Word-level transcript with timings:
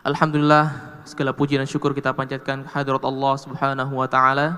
Alhamdulillah 0.00 0.96
segala 1.04 1.36
puji 1.36 1.60
dan 1.60 1.68
syukur 1.68 1.92
kita 1.92 2.16
panjatkan 2.16 2.64
kehadirat 2.64 3.04
Allah 3.04 3.34
Subhanahu 3.36 4.00
wa 4.00 4.08
taala 4.08 4.56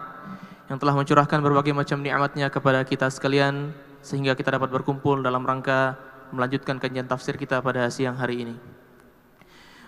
yang 0.71 0.79
telah 0.79 0.95
mencurahkan 0.95 1.43
berbagai 1.43 1.75
macam 1.75 1.99
nikmatnya 1.99 2.47
kepada 2.47 2.87
kita 2.87 3.11
sekalian 3.11 3.75
sehingga 4.07 4.39
kita 4.39 4.55
dapat 4.55 4.71
berkumpul 4.71 5.19
dalam 5.19 5.43
rangka 5.43 5.99
melanjutkan 6.31 6.79
kajian 6.79 7.11
tafsir 7.11 7.35
kita 7.35 7.59
pada 7.59 7.91
siang 7.91 8.15
hari 8.15 8.47
ini. 8.47 8.55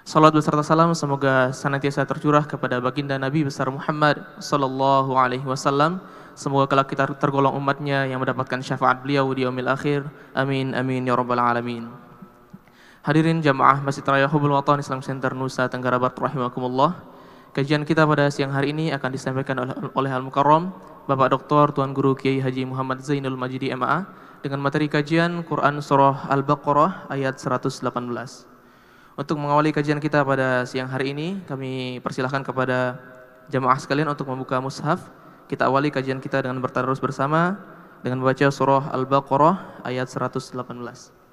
Salat 0.03 0.35
beserta 0.35 0.67
salam 0.67 0.91
semoga 0.91 1.55
senantiasa 1.55 2.03
tercurah 2.03 2.43
kepada 2.51 2.83
baginda 2.83 3.15
Nabi 3.15 3.47
besar 3.47 3.71
Muhammad 3.71 4.27
sallallahu 4.43 5.15
alaihi 5.15 5.47
wasallam. 5.47 6.03
Semoga 6.35 6.67
kelak 6.67 6.91
kita 6.91 7.15
tergolong 7.15 7.55
umatnya 7.55 8.11
yang 8.11 8.19
mendapatkan 8.19 8.59
syafaat 8.59 9.07
beliau 9.07 9.31
di 9.31 9.47
yaumil 9.47 9.71
akhir. 9.71 10.03
Amin 10.35 10.75
amin 10.75 11.07
ya 11.07 11.15
rabbal 11.15 11.39
alamin. 11.39 11.87
Hadirin 13.05 13.45
jamaah 13.45 13.85
Masjid 13.85 14.01
Raya 14.01 14.25
Hubul 14.25 14.57
Watan 14.57 14.81
Islam 14.81 15.05
Center 15.05 15.37
Nusa 15.37 15.69
Tenggara 15.69 16.01
Barat 16.01 16.17
rahimakumullah. 16.17 17.05
Kajian 17.53 17.85
kita 17.85 18.09
pada 18.09 18.33
siang 18.33 18.49
hari 18.49 18.73
ini 18.73 18.97
akan 18.97 19.13
disampaikan 19.13 19.61
oleh, 19.61 19.77
oleh 19.93 20.09
Al 20.09 20.25
Mukarram 20.25 20.73
Bapak 21.05 21.37
Dr. 21.37 21.77
Tuan 21.77 21.93
Guru 21.93 22.17
Kiai 22.17 22.41
Haji 22.41 22.65
Muhammad 22.65 23.05
Zainul 23.05 23.37
Majidi 23.37 23.69
MA 23.77 24.09
dengan 24.41 24.65
materi 24.65 24.89
kajian 24.89 25.45
Quran 25.45 25.85
Surah 25.85 26.33
Al-Baqarah 26.33 27.13
ayat 27.13 27.37
118. 27.37 27.85
Untuk 29.21 29.37
mengawali 29.37 29.77
kajian 29.77 30.01
kita 30.01 30.25
pada 30.25 30.65
siang 30.65 30.89
hari 30.89 31.13
ini, 31.13 31.45
kami 31.45 32.01
persilahkan 32.01 32.41
kepada 32.41 32.97
jamaah 33.53 33.77
sekalian 33.77 34.09
untuk 34.17 34.33
membuka 34.33 34.65
mushaf. 34.65 35.13
Kita 35.45 35.69
awali 35.69 35.93
kajian 35.93 36.25
kita 36.25 36.41
dengan 36.41 36.57
bertadarus 36.65 37.05
bersama 37.05 37.61
dengan 38.01 38.25
membaca 38.25 38.49
surah 38.49 38.89
Al-Baqarah 38.97 39.85
ayat 39.85 40.09
118. 40.09 41.24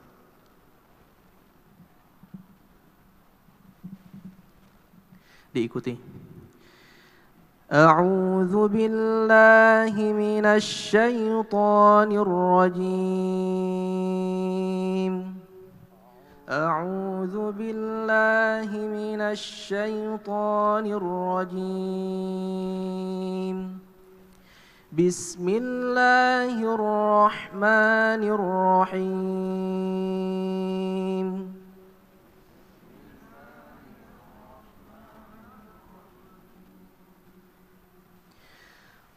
Diikuti. 5.53 5.97
أعوذ 7.71 8.67
بالله 8.67 10.12
من 10.12 10.45
الشيطان 10.45 12.12
الرجيم. 12.12 12.73
أعوذ 16.49 17.51
بالله 17.51 18.76
من 18.76 19.21
الشيطان 19.21 20.85
الرجيم. 20.85 21.61
بسم 24.91 25.49
الله 25.49 26.76
الرحمن 26.76 28.21
الرحيم. 28.35 30.51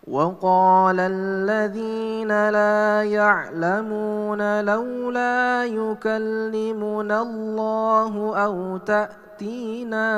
وقال 0.06 1.00
الذين 1.00 2.28
لا 2.28 3.02
يعلمون 3.02 4.64
لولا 4.64 5.64
يكلمنا 5.64 7.22
الله 7.22 8.36
أو 8.44 8.76
تأتينا 8.76 10.08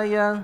آية 0.00 0.40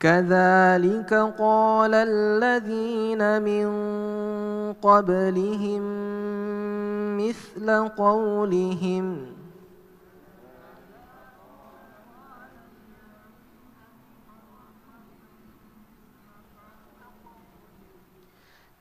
كذلك 0.00 1.14
قال 1.38 1.94
الذين 1.94 3.42
من 3.42 3.68
قبلهم 4.72 5.82
مثل 7.18 7.88
قولهم 7.88 9.26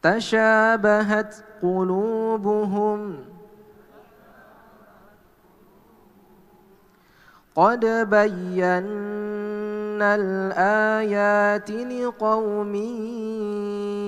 تشابهت 0.02 1.36
قلوبهم 1.62 3.26
قد 7.56 7.86
بينا 7.86 8.80
الآيات 10.02 11.72
لقوم 11.72 12.76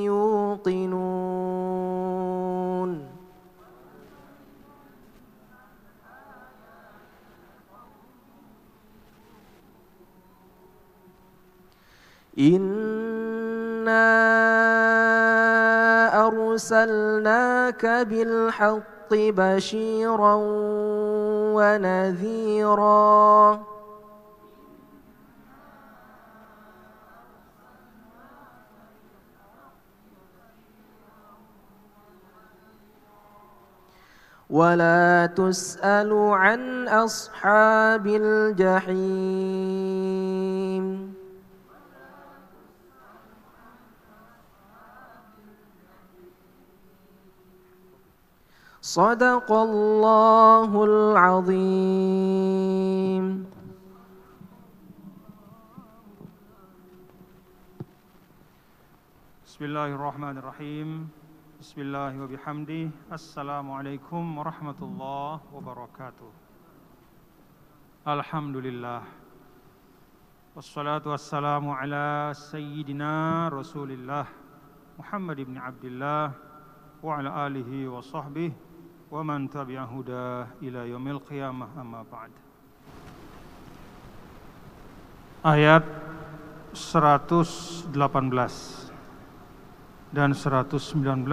يوقنون 0.05 1.21
إنا 12.39 14.11
أرسلناك 16.27 17.85
بالحق 17.85 19.11
بشيرا 19.11 20.35
ونذيرا 21.55 23.70
ولا 34.51 35.31
تسأل 35.31 36.11
عن 36.11 36.87
أصحاب 36.87 38.07
الجحيم. 38.07 38.91
صدق 48.81 49.51
الله 49.51 50.83
العظيم. 50.83 52.25
بسم 59.47 59.65
الله 59.65 59.95
الرحمن 59.95 60.37
الرحيم. 60.37 61.20
Bismillah 61.61 62.09
wa 62.17 62.25
bihamdi. 62.25 62.89
Assalamualaikum 63.13 64.33
warahmatullahi 64.33 65.45
wabarakatuh. 65.53 66.33
Alhamdulillah. 68.01 69.05
Wassalatu 70.57 71.13
wassalamu 71.13 71.69
ala 71.69 72.33
sayyidina 72.33 73.45
Rasulillah 73.53 74.25
Muhammad 74.97 75.37
ibn 75.37 75.61
Abdullah 75.61 76.33
wa 76.97 77.21
ala 77.21 77.45
alihi 77.45 77.85
wa 77.85 78.01
sahbihi 78.01 78.57
wa 79.13 79.21
man 79.21 79.45
tabi'ahu 79.45 80.01
huda 80.01 80.49
ila 80.65 80.81
yaumil 80.89 81.21
qiyamah 81.21 81.77
amma 81.77 82.01
ba'd. 82.01 82.33
Ayat 85.45 85.85
118 86.73 88.90
dan 90.11 90.35
119 90.35 91.23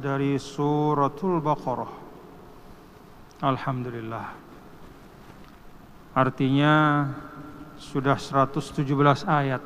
dari 0.00 0.40
suratul 0.40 1.44
Baqarah. 1.44 1.92
Alhamdulillah. 3.44 4.26
Artinya 6.16 7.04
sudah 7.76 8.16
117 8.16 8.88
ayat 9.28 9.60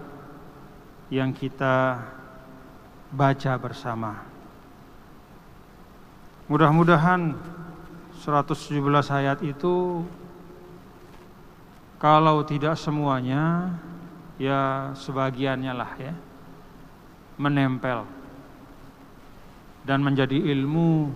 yang 1.15 1.31
kita 1.31 2.03
baca 3.15 3.53
bersama. 3.55 4.27
Mudah-mudahan 6.51 7.39
117 8.19 8.75
ayat 9.15 9.39
itu 9.47 10.03
kalau 12.03 12.43
tidak 12.43 12.75
semuanya 12.75 13.71
ya 14.35 14.91
sebagiannya 14.99 15.71
lah 15.71 15.93
ya 15.95 16.15
menempel 17.39 18.20
dan 19.85 20.05
menjadi 20.05 20.37
ilmu 20.37 21.09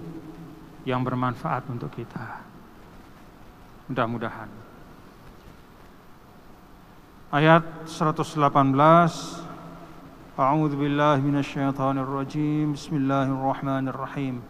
yang 0.84 1.04
bermanfaat 1.04 1.68
untuk 1.68 1.92
kita. 1.92 2.40
Mudah-mudahan. 3.88 4.48
Ayat 7.34 7.64
118 7.90 9.44
A'udzu 10.34 10.74
billahi 10.74 11.22
minasyaitonir 11.22 12.10
rajim. 12.10 12.74
Bismillahirrahmanirrahim. 12.74 14.42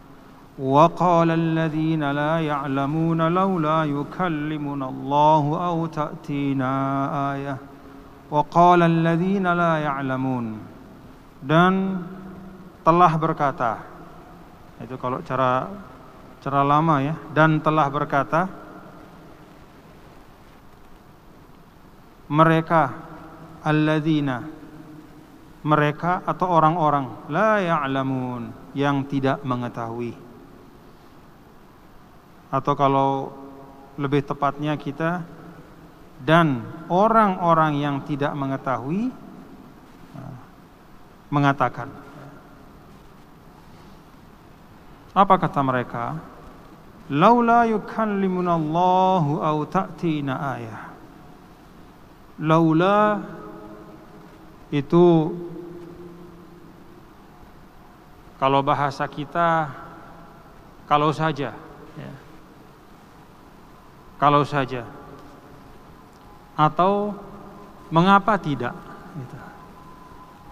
وقال 0.55 1.29
الذين 1.31 1.99
لا 1.99 2.39
يعلمون 2.39 3.19
yukallimuna 3.19 4.87
Allahu 4.87 5.59
aw 5.59 5.75
ta'tiina 5.91 6.71
ayah. 7.35 7.57
Wa 8.31 8.41
qala 8.47 8.87
alladziina 8.87 9.51
la 9.51 9.83
ya'lamuun. 9.83 10.57
dan 11.45 12.01
telah 12.81 13.13
berkata 13.19 13.94
itu 14.83 14.95
kalau 14.99 15.23
cara 15.23 15.71
cara 16.43 16.61
lama 16.65 16.99
ya. 16.99 17.15
Dan 17.31 17.63
telah 17.63 17.87
berkata 17.87 18.47
mereka 22.27 22.91
alladzina 23.61 24.55
mereka 25.65 26.21
atau 26.29 26.45
orang-orang 26.53 27.25
la 27.33 27.57
ya'lamun 27.57 28.53
yang 28.77 29.01
tidak 29.09 29.41
mengetahui. 29.41 30.13
Atau 32.53 32.77
kalau 32.77 33.33
lebih 33.97 34.21
tepatnya 34.21 34.77
kita 34.77 35.25
dan 36.21 36.61
orang-orang 36.85 37.81
yang 37.81 38.05
tidak 38.05 38.37
mengetahui 38.37 39.09
uh, 40.13 40.35
mengatakan 41.33 41.89
apa 45.15 45.39
kata 45.39 45.63
mereka? 45.63 46.19
Laula 47.07 47.63
yukallimunallahu 47.71 49.39
au 49.39 49.57
ta'tina 49.63 50.59
ayah. 50.59 50.91
Laula 52.35 53.23
itu 54.67 55.31
kalau 58.35 58.59
bahasa 58.59 59.07
kita 59.07 59.71
kalau 60.83 61.15
saja 61.15 61.55
ya. 61.95 62.13
kalau 64.19 64.43
saja. 64.43 64.83
Atau 66.59 67.15
mengapa 67.87 68.35
tidak? 68.35 68.75
Gitu. 69.15 69.37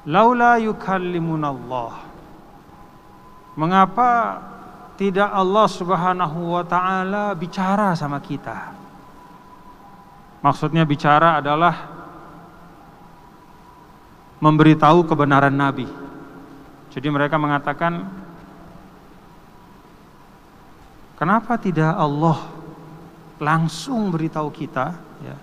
laula 0.07 0.55
yukallimunallah 0.59 2.13
mengapa 3.55 4.41
tidak 4.99 5.29
Allah 5.29 5.67
Subhanahu 5.67 6.53
wa 6.53 6.63
taala 6.63 7.33
bicara 7.33 7.97
sama 7.97 8.21
kita 8.21 8.83
maksudnya 10.43 10.83
bicara 10.83 11.39
adalah 11.39 11.93
memberitahu 14.43 15.07
kebenaran 15.07 15.55
Nabi. 15.55 15.87
Jadi 16.91 17.07
mereka 17.07 17.39
mengatakan, 17.39 18.03
kenapa 21.15 21.55
tidak 21.55 21.95
Allah 21.95 22.43
langsung 23.39 24.11
beritahu 24.11 24.51
kita 24.51 24.99
ya, 25.23 25.39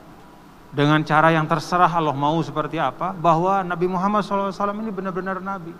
dengan 0.70 1.00
cara 1.00 1.32
yang 1.32 1.48
terserah 1.48 1.88
Allah 1.88 2.12
mau 2.12 2.36
seperti 2.44 2.76
apa, 2.76 3.16
bahwa 3.16 3.64
Nabi 3.64 3.88
Muhammad 3.88 4.20
SAW 4.22 4.52
ini 4.76 4.92
benar-benar 4.92 5.40
Nabi. 5.40 5.72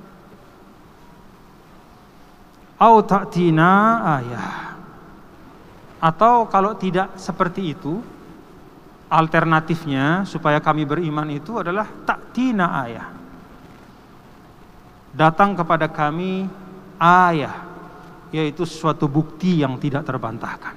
Au 2.81 3.05
ta'tina 3.05 4.00
ayah. 4.17 4.73
Atau 6.00 6.49
kalau 6.49 6.73
tidak 6.81 7.12
seperti 7.21 7.77
itu, 7.77 8.00
alternatifnya 9.12 10.25
supaya 10.25 10.56
kami 10.65 10.88
beriman 10.88 11.29
itu 11.29 11.61
adalah 11.61 11.85
taktina 12.09 12.81
ayah. 12.88 13.12
Datang 15.12 15.53
kepada 15.53 15.93
kami 15.93 16.49
ayah, 16.97 17.69
yaitu 18.32 18.65
suatu 18.65 19.05
bukti 19.05 19.61
yang 19.61 19.76
tidak 19.76 20.09
terbantahkan. 20.09 20.73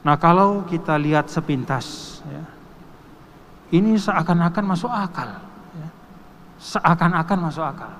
Nah 0.00 0.16
kalau 0.16 0.64
kita 0.64 0.96
lihat 0.96 1.28
sepintas, 1.28 2.18
ya, 2.24 2.44
ini 3.76 4.00
seakan-akan 4.00 4.64
masuk 4.64 4.88
akal. 4.88 5.49
Seakan-akan 6.60 7.38
masuk 7.40 7.64
akal. 7.64 7.92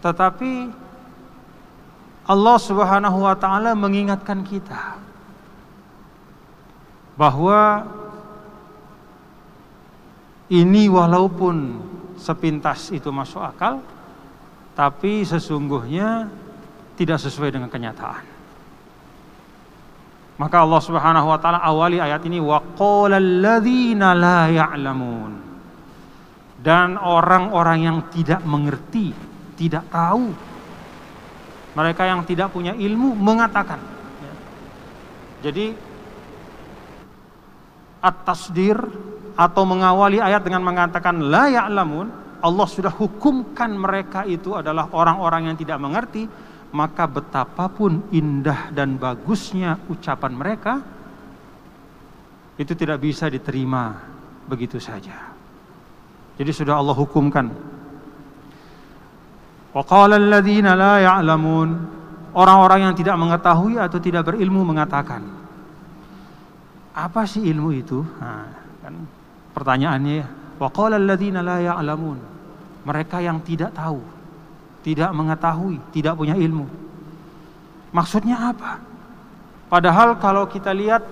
Tetapi 0.00 0.52
Allah 2.24 2.56
Subhanahu 2.56 3.18
wa 3.20 3.36
taala 3.36 3.76
mengingatkan 3.76 4.40
kita 4.40 4.96
bahwa 7.20 7.84
ini 10.48 10.88
walaupun 10.88 11.84
sepintas 12.16 12.88
itu 12.96 13.12
masuk 13.12 13.44
akal 13.44 13.84
tapi 14.72 15.22
sesungguhnya 15.22 16.32
tidak 16.96 17.20
sesuai 17.20 17.52
dengan 17.52 17.68
kenyataan. 17.68 18.24
Maka 20.34 20.56
Allah 20.66 20.80
Subhanahu 20.82 21.26
wa 21.30 21.38
taala 21.38 21.60
awali 21.62 22.00
ayat 22.00 22.24
ini 22.26 22.40
wa 22.40 22.58
ladzina 23.06 24.16
la 24.16 24.50
ya'lamun. 24.50 25.43
Dan 26.64 26.96
orang-orang 26.96 27.78
yang 27.84 27.98
tidak 28.08 28.40
mengerti, 28.48 29.12
tidak 29.52 29.84
tahu 29.92 30.32
mereka 31.74 32.06
yang 32.06 32.22
tidak 32.24 32.54
punya 32.54 32.72
ilmu 32.72 33.12
mengatakan. 33.18 33.82
Jadi 35.44 35.76
at-tasdir 38.00 38.78
atau 39.34 39.62
mengawali 39.66 40.22
ayat 40.22 40.40
dengan 40.40 40.64
mengatakan 40.64 41.20
la 41.20 41.50
ya'lamun, 41.52 42.06
Allah 42.40 42.66
sudah 42.70 42.94
hukumkan 42.94 43.74
mereka 43.74 44.22
itu 44.24 44.54
adalah 44.56 44.88
orang-orang 44.94 45.52
yang 45.52 45.56
tidak 45.58 45.82
mengerti, 45.82 46.24
maka 46.72 47.04
betapapun 47.10 48.08
indah 48.14 48.70
dan 48.72 48.96
bagusnya 48.96 49.84
ucapan 49.90 50.32
mereka 50.32 50.74
itu 52.54 52.72
tidak 52.78 53.02
bisa 53.02 53.26
diterima 53.26 53.98
begitu 54.46 54.78
saja. 54.78 55.33
Jadi 56.34 56.50
sudah 56.50 56.82
Allah 56.82 56.96
hukumkan 56.98 57.46
Waqala 59.74 60.18
alladzina 60.18 60.74
la 60.74 60.94
ya'lamun 61.02 61.68
Orang-orang 62.34 62.90
yang 62.90 62.94
tidak 62.98 63.14
mengetahui 63.14 63.78
atau 63.78 63.98
tidak 64.02 64.26
berilmu 64.26 64.66
mengatakan 64.66 65.22
Apa 66.94 67.26
sih 67.26 67.46
ilmu 67.46 67.70
itu? 67.74 68.02
Nah, 68.18 68.50
kan 68.82 68.94
pertanyaannya 69.54 70.14
ya. 70.18 70.26
Waqala 70.58 70.98
alladzina 70.98 71.42
la 71.42 71.62
ya'lamun 71.62 72.18
Mereka 72.82 73.22
yang 73.22 73.38
tidak 73.46 73.74
tahu 73.74 74.02
Tidak 74.82 75.10
mengetahui, 75.14 75.78
tidak 75.94 76.18
punya 76.18 76.34
ilmu 76.34 76.66
Maksudnya 77.94 78.50
apa? 78.50 78.82
Padahal 79.70 80.18
kalau 80.18 80.50
kita 80.50 80.74
lihat 80.74 81.02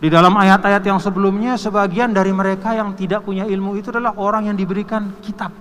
di 0.00 0.08
dalam 0.08 0.32
ayat-ayat 0.32 0.80
yang 0.80 0.96
sebelumnya 0.96 1.60
sebagian 1.60 2.16
dari 2.16 2.32
mereka 2.32 2.72
yang 2.72 2.96
tidak 2.96 3.22
punya 3.22 3.44
ilmu 3.44 3.76
itu 3.76 3.92
adalah 3.92 4.16
orang 4.16 4.48
yang 4.48 4.56
diberikan 4.56 5.12
kitab 5.20 5.52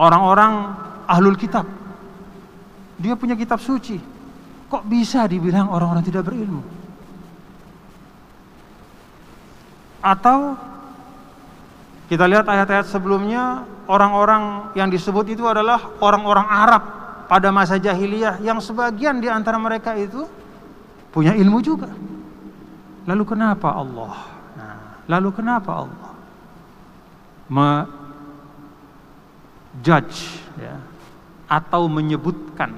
orang-orang 0.00 0.76
ahlul 1.08 1.36
kitab. 1.36 1.64
Dia 2.96 3.16
punya 3.16 3.36
kitab 3.36 3.60
suci. 3.60 4.00
Kok 4.66 4.84
bisa 4.88 5.28
dibilang 5.28 5.68
orang-orang 5.68 6.04
tidak 6.04 6.26
berilmu? 6.26 6.62
Atau 10.00 10.54
kita 12.06 12.24
lihat 12.30 12.46
ayat-ayat 12.46 12.86
sebelumnya 12.86 13.66
orang-orang 13.90 14.74
yang 14.78 14.86
disebut 14.86 15.34
itu 15.34 15.44
adalah 15.46 15.98
orang-orang 15.98 16.46
Arab 16.46 16.82
pada 17.26 17.50
masa 17.50 17.74
jahiliyah 17.82 18.38
yang 18.38 18.62
sebagian 18.62 19.18
di 19.18 19.26
antara 19.26 19.58
mereka 19.58 19.98
itu 19.98 20.22
punya 21.16 21.32
ilmu 21.32 21.64
juga. 21.64 21.88
Lalu 23.08 23.24
kenapa 23.24 23.72
Allah? 23.72 24.14
Nah, 24.52 25.00
lalu 25.08 25.32
kenapa 25.32 25.88
Allah 25.88 26.06
judge 29.82 30.40
ya, 30.58 30.76
atau 31.46 31.86
menyebutkan 31.86 32.74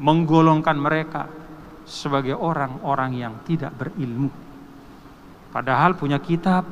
menggolongkan 0.00 0.76
mereka 0.76 1.28
sebagai 1.84 2.36
orang-orang 2.36 3.16
yang 3.16 3.34
tidak 3.44 3.74
berilmu 3.76 4.30
padahal 5.50 5.98
punya 5.98 6.20
kitab 6.22 6.64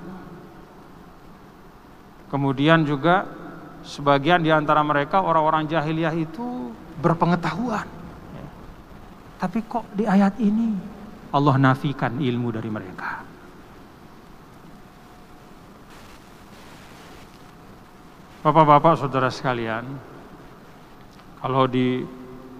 kemudian 2.30 2.86
juga 2.86 3.26
sebagian 3.82 4.44
di 4.44 4.52
antara 4.52 4.84
mereka 4.84 5.24
orang-orang 5.24 5.66
jahiliyah 5.66 6.14
itu 6.14 6.72
berpengetahuan 7.00 7.88
ya. 8.36 8.46
tapi 9.40 9.58
kok 9.66 9.84
di 9.96 10.04
ayat 10.06 10.36
ini 10.38 10.97
Allah 11.32 11.54
nafikan 11.60 12.16
ilmu 12.16 12.48
dari 12.54 12.70
mereka 12.72 13.28
Bapak-bapak, 18.38 19.02
saudara 19.02 19.34
sekalian, 19.34 19.82
kalau 21.42 21.66
di 21.66 22.06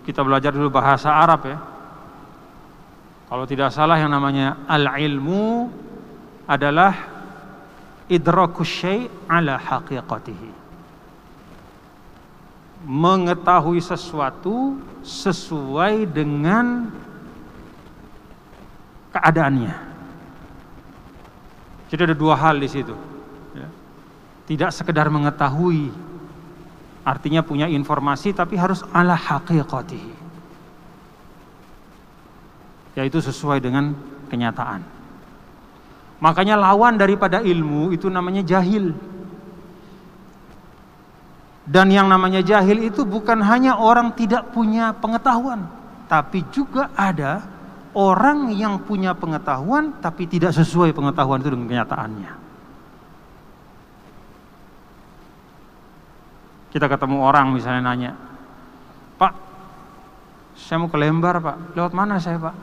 kita 0.02 0.26
belajar 0.26 0.50
dulu 0.50 0.74
bahasa 0.74 1.08
Arab 1.14 1.46
ya. 1.46 1.58
Kalau 3.30 3.44
tidak 3.46 3.70
salah 3.70 3.94
yang 4.00 4.10
namanya 4.10 4.66
al-ilmu 4.66 5.70
adalah 6.50 6.92
idrakus 8.10 8.68
syai' 8.68 9.06
ala 9.30 9.54
haqiqatihi. 9.54 10.50
Mengetahui 12.88 13.78
sesuatu 13.78 14.82
sesuai 15.06 16.10
dengan 16.10 16.90
keadaannya. 19.18 19.74
Jadi 21.90 22.00
ada 22.06 22.16
dua 22.16 22.38
hal 22.38 22.62
di 22.62 22.68
situ. 22.70 22.94
ya. 23.58 23.68
Tidak 24.46 24.70
sekedar 24.70 25.10
mengetahui, 25.10 25.90
artinya 27.02 27.42
punya 27.42 27.66
informasi, 27.66 28.30
tapi 28.30 28.54
harus 28.54 28.86
ala 28.94 29.18
haqiqatihi. 29.18 30.12
Yaitu 32.94 33.18
sesuai 33.18 33.58
dengan 33.58 33.94
kenyataan. 34.30 34.82
Makanya 36.18 36.58
lawan 36.58 36.98
daripada 36.98 37.42
ilmu 37.42 37.94
itu 37.94 38.10
namanya 38.10 38.42
jahil. 38.42 38.94
Dan 41.68 41.92
yang 41.92 42.08
namanya 42.08 42.40
jahil 42.40 42.80
itu 42.80 43.04
bukan 43.04 43.44
hanya 43.44 43.76
orang 43.76 44.16
tidak 44.16 44.50
punya 44.56 44.96
pengetahuan, 44.96 45.68
tapi 46.08 46.40
juga 46.48 46.88
ada 46.96 47.44
orang 47.98 48.54
yang 48.54 48.78
punya 48.86 49.10
pengetahuan 49.18 49.98
tapi 49.98 50.30
tidak 50.30 50.54
sesuai 50.54 50.94
pengetahuan 50.94 51.42
itu 51.42 51.50
dengan 51.50 51.66
kenyataannya. 51.66 52.32
Kita 56.70 56.86
ketemu 56.86 57.16
orang 57.18 57.50
misalnya 57.50 57.82
nanya, 57.82 58.12
Pak, 59.18 59.32
saya 60.54 60.78
mau 60.78 60.86
ke 60.86 61.00
Lembar 61.00 61.42
Pak, 61.42 61.74
lewat 61.74 61.92
mana 61.96 62.22
saya 62.22 62.38
Pak? 62.38 62.54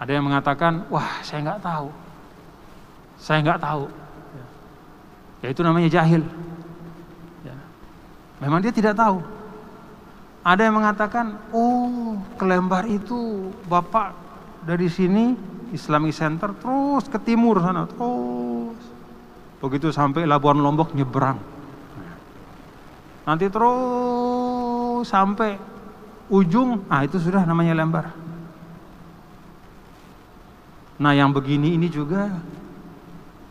Ada 0.00 0.10
yang 0.16 0.24
mengatakan, 0.24 0.88
wah 0.88 1.20
saya 1.20 1.44
nggak 1.44 1.60
tahu, 1.60 1.88
saya 3.20 3.38
nggak 3.44 3.60
tahu. 3.60 3.84
Ya 5.44 5.52
itu 5.52 5.60
namanya 5.60 5.88
jahil. 5.92 6.24
Ya. 7.44 7.56
Memang 8.40 8.64
dia 8.64 8.72
tidak 8.72 8.96
tahu. 8.96 9.35
Ada 10.46 10.70
yang 10.70 10.78
mengatakan, 10.78 11.42
oh 11.50 12.22
kelembar 12.38 12.86
itu 12.86 13.50
bapak 13.66 14.14
dari 14.62 14.86
sini 14.86 15.34
Islamic 15.74 16.14
Center 16.14 16.54
terus 16.54 17.10
ke 17.10 17.18
timur 17.18 17.58
sana 17.58 17.82
terus. 17.90 18.78
Begitu 19.58 19.90
sampai 19.90 20.22
Labuan 20.22 20.62
Lombok 20.62 20.94
nyebrang. 20.94 21.34
Nanti 23.26 23.50
terus 23.50 25.02
sampai 25.10 25.58
ujung, 26.30 26.86
ah 26.86 27.02
itu 27.02 27.18
sudah 27.18 27.42
namanya 27.42 27.74
lembar. 27.74 28.14
Nah 31.02 31.10
yang 31.10 31.34
begini 31.34 31.74
ini 31.74 31.90
juga 31.90 32.30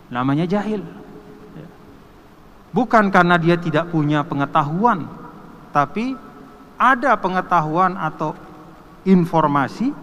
namanya 0.07 0.47
jahil. 0.47 0.79
Bukan 2.71 3.11
karena 3.11 3.35
dia 3.35 3.59
tidak 3.59 3.91
punya 3.91 4.23
pengetahuan, 4.23 5.11
tapi 5.75 6.15
ada 6.75 7.15
pengetahuan 7.15 7.95
atau 7.95 8.35
informasi, 9.07 9.95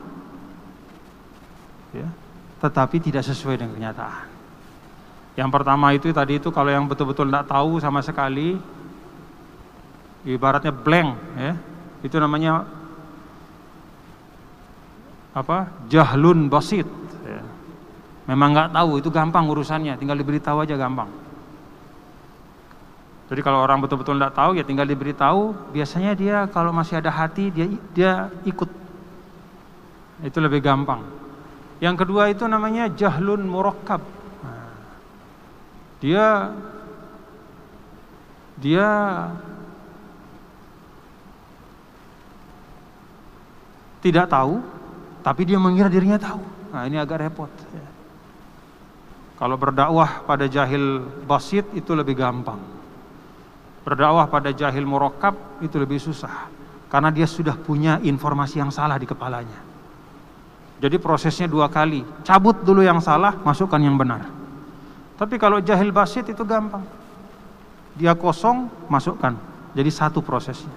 ya, 1.92 2.08
tetapi 2.64 2.96
tidak 3.02 3.24
sesuai 3.26 3.60
dengan 3.60 3.74
kenyataan. 3.76 4.26
Yang 5.32 5.50
pertama 5.52 5.96
itu 5.96 6.12
tadi 6.12 6.36
itu 6.36 6.52
kalau 6.52 6.68
yang 6.68 6.84
betul-betul 6.84 7.28
tidak 7.28 7.48
tahu 7.48 7.80
sama 7.80 8.04
sekali, 8.04 8.60
ibaratnya 10.28 10.72
blank, 10.72 11.08
ya, 11.36 11.52
itu 12.04 12.16
namanya 12.20 12.68
apa? 15.32 15.72
Jahlun 15.88 16.52
basit. 16.52 16.84
Ya. 17.24 17.40
Memang 18.28 18.52
nggak 18.52 18.70
tahu, 18.76 19.00
itu 19.00 19.08
gampang 19.08 19.48
urusannya, 19.48 19.96
tinggal 19.96 20.20
diberitahu 20.20 20.60
aja 20.60 20.76
gampang. 20.76 21.21
Jadi 23.32 23.40
kalau 23.40 23.64
orang 23.64 23.80
betul-betul 23.80 24.20
tidak 24.20 24.36
tahu 24.36 24.60
ya 24.60 24.64
tinggal 24.68 24.84
diberitahu. 24.84 25.72
Biasanya 25.72 26.12
dia 26.12 26.44
kalau 26.52 26.68
masih 26.68 27.00
ada 27.00 27.08
hati 27.08 27.48
dia 27.48 27.64
dia 27.96 28.12
ikut. 28.44 28.68
Itu 30.20 30.36
lebih 30.36 30.60
gampang. 30.60 31.00
Yang 31.80 32.04
kedua 32.04 32.28
itu 32.28 32.44
namanya 32.44 32.92
jahlun 32.92 33.48
murakkab. 33.48 34.04
Nah, 34.44 34.68
dia 36.04 36.52
dia 38.60 38.88
tidak 44.04 44.28
tahu, 44.28 44.60
tapi 45.24 45.48
dia 45.48 45.56
mengira 45.56 45.88
dirinya 45.88 46.20
tahu. 46.20 46.44
Nah 46.68 46.84
ini 46.84 47.00
agak 47.00 47.24
repot. 47.24 47.48
Kalau 49.40 49.56
berdakwah 49.56 50.20
pada 50.28 50.44
jahil 50.44 51.00
basit 51.24 51.64
itu 51.72 51.96
lebih 51.96 52.20
gampang. 52.20 52.81
Berdakwah 53.82 54.30
pada 54.30 54.54
jahil 54.54 54.86
murokab 54.86 55.34
itu 55.58 55.74
lebih 55.74 55.98
susah 55.98 56.46
karena 56.92 57.08
dia 57.08 57.24
sudah 57.24 57.56
punya 57.56 57.98
informasi 58.04 58.60
yang 58.60 58.68
salah 58.68 59.00
di 59.00 59.08
kepalanya. 59.08 59.58
Jadi 60.82 60.98
prosesnya 60.98 61.46
dua 61.46 61.70
kali, 61.70 62.04
cabut 62.26 62.58
dulu 62.66 62.82
yang 62.82 62.98
salah, 62.98 63.38
masukkan 63.46 63.78
yang 63.78 63.94
benar. 63.94 64.28
Tapi 65.16 65.38
kalau 65.38 65.62
jahil 65.62 65.94
basit 65.94 66.26
itu 66.26 66.42
gampang. 66.42 66.82
Dia 67.94 68.12
kosong, 68.18 68.66
masukkan. 68.90 69.38
Jadi 69.72 69.90
satu 69.94 70.18
prosesnya. 70.20 70.74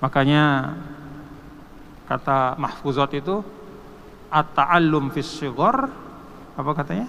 Makanya 0.00 0.72
kata 2.08 2.56
mahfuzat 2.56 3.12
itu 3.20 3.44
at-ta'allum 4.32 5.12
fis 5.12 5.44
apa 6.58 6.70
katanya? 6.74 7.06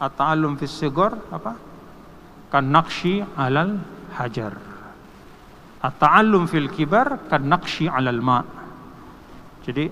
At-ta'allum 0.00 0.56
fis 0.56 0.80
apa? 0.80 1.67
Kan 2.48 2.64
nakshi 2.64 3.20
alal 3.36 3.80
hajar. 4.16 4.56
At-ta'allum 5.78 6.50
fil 6.50 6.68
kibar 6.72 7.28
kan 7.28 7.46
nakshi 7.46 7.86
alal 7.86 8.18
ma. 8.18 8.40
Jadi 9.62 9.86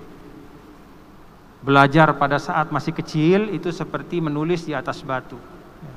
belajar 1.63 2.17
pada 2.17 2.41
saat 2.41 2.73
masih 2.73 2.91
kecil 2.97 3.53
itu 3.53 3.69
seperti 3.69 4.19
menulis 4.19 4.65
di 4.65 4.73
atas 4.73 5.05
batu. 5.05 5.37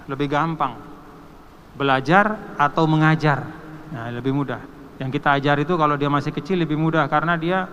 Lebih 0.07 0.29
gampang. 0.31 0.76
Belajar 1.75 2.57
atau 2.61 2.85
mengajar. 2.85 3.47
Nah, 3.90 4.12
lebih 4.12 4.37
mudah. 4.37 4.61
Yang 5.00 5.17
kita 5.17 5.40
ajar 5.40 5.57
itu 5.59 5.75
kalau 5.81 5.97
dia 5.97 6.12
masih 6.12 6.31
kecil 6.31 6.61
lebih 6.61 6.76
mudah 6.76 7.09
karena 7.09 7.35
dia 7.40 7.64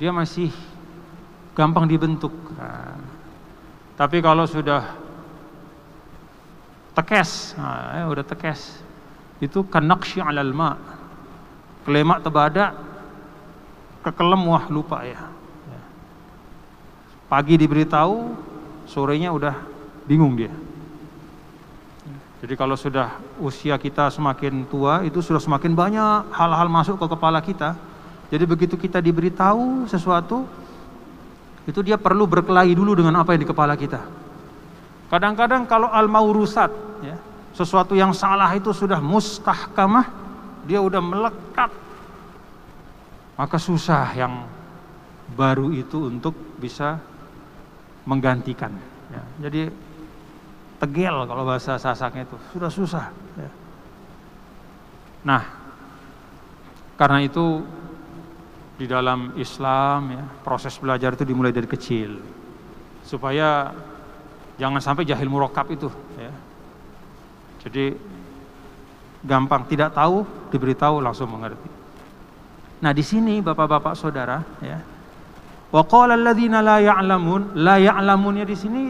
dia 0.00 0.10
masih 0.14 0.48
gampang 1.52 1.84
dibentuk. 1.84 2.32
Nah, 2.56 2.96
tapi 3.98 4.22
kalau 4.22 4.46
sudah 4.48 5.07
tekes. 6.98 7.54
Nah, 7.54 8.02
ya, 8.02 8.04
udah 8.10 8.24
tekes. 8.26 8.82
Itu 9.38 9.62
kanakshi 9.62 10.18
alal 10.18 10.50
ma. 10.50 10.74
Kelemak 11.86 12.26
tebada 12.26 12.74
kekelem 14.02 14.42
wah 14.50 14.66
lupa 14.66 15.06
ya. 15.06 15.30
ya. 15.70 15.82
Pagi 17.30 17.54
diberitahu 17.54 18.34
sorenya 18.90 19.30
udah 19.30 19.54
bingung 20.10 20.34
dia. 20.34 20.50
Jadi 22.38 22.54
kalau 22.54 22.78
sudah 22.78 23.18
usia 23.42 23.74
kita 23.78 24.14
semakin 24.14 24.62
tua 24.70 25.02
itu 25.02 25.18
sudah 25.18 25.42
semakin 25.42 25.74
banyak 25.74 26.30
hal-hal 26.30 26.68
masuk 26.70 26.94
ke 26.98 27.06
kepala 27.10 27.42
kita. 27.42 27.74
Jadi 28.28 28.44
begitu 28.44 28.74
kita 28.78 29.02
diberitahu 29.02 29.90
sesuatu 29.90 30.46
itu 31.66 31.80
dia 31.82 31.98
perlu 31.98 32.28
berkelahi 32.28 32.76
dulu 32.76 32.94
dengan 32.94 33.20
apa 33.20 33.34
yang 33.34 33.42
di 33.42 33.48
kepala 33.48 33.74
kita 33.74 34.27
Kadang-kadang 35.08 35.64
kalau 35.64 35.88
al-maurusat, 35.88 36.68
ya, 37.00 37.16
sesuatu 37.56 37.96
yang 37.96 38.12
salah 38.12 38.52
itu 38.52 38.70
sudah 38.76 39.00
mustahkamah, 39.00 40.04
dia 40.68 40.84
udah 40.84 41.00
melekat, 41.00 41.72
maka 43.40 43.56
susah 43.56 44.12
yang 44.12 44.44
baru 45.32 45.72
itu 45.72 46.12
untuk 46.12 46.36
bisa 46.60 47.00
menggantikan. 48.04 48.72
Ya. 49.08 49.22
Jadi 49.48 49.72
tegel 50.76 51.24
kalau 51.24 51.42
bahasa 51.48 51.80
sasaknya 51.80 52.28
itu 52.28 52.36
sudah 52.52 52.70
susah. 52.72 53.06
Ya. 53.36 53.50
Nah, 55.24 55.42
karena 57.00 57.24
itu 57.24 57.64
di 58.78 58.86
dalam 58.86 59.34
Islam 59.34 60.00
ya 60.14 60.22
proses 60.46 60.78
belajar 60.78 61.18
itu 61.18 61.26
dimulai 61.26 61.50
dari 61.50 61.66
kecil 61.66 62.22
supaya 63.02 63.74
Jangan 64.58 64.82
sampai 64.82 65.06
jahil 65.06 65.30
murokap 65.30 65.70
itu. 65.70 65.86
Ya. 66.18 66.34
Jadi 67.62 67.94
gampang, 69.22 69.62
tidak 69.70 69.94
tahu 69.94 70.26
diberitahu 70.50 70.98
langsung 70.98 71.30
mengerti. 71.30 71.70
Nah 72.82 72.90
di 72.90 73.02
sini 73.06 73.38
bapak-bapak 73.38 73.94
saudara, 73.94 74.42
ya. 74.58 74.82
Wa 75.70 75.82
qala 75.86 76.18
alladziina 76.18 76.58
la 76.58 76.82
ya'lamun, 76.82 78.42
di 78.42 78.56
sini 78.58 78.82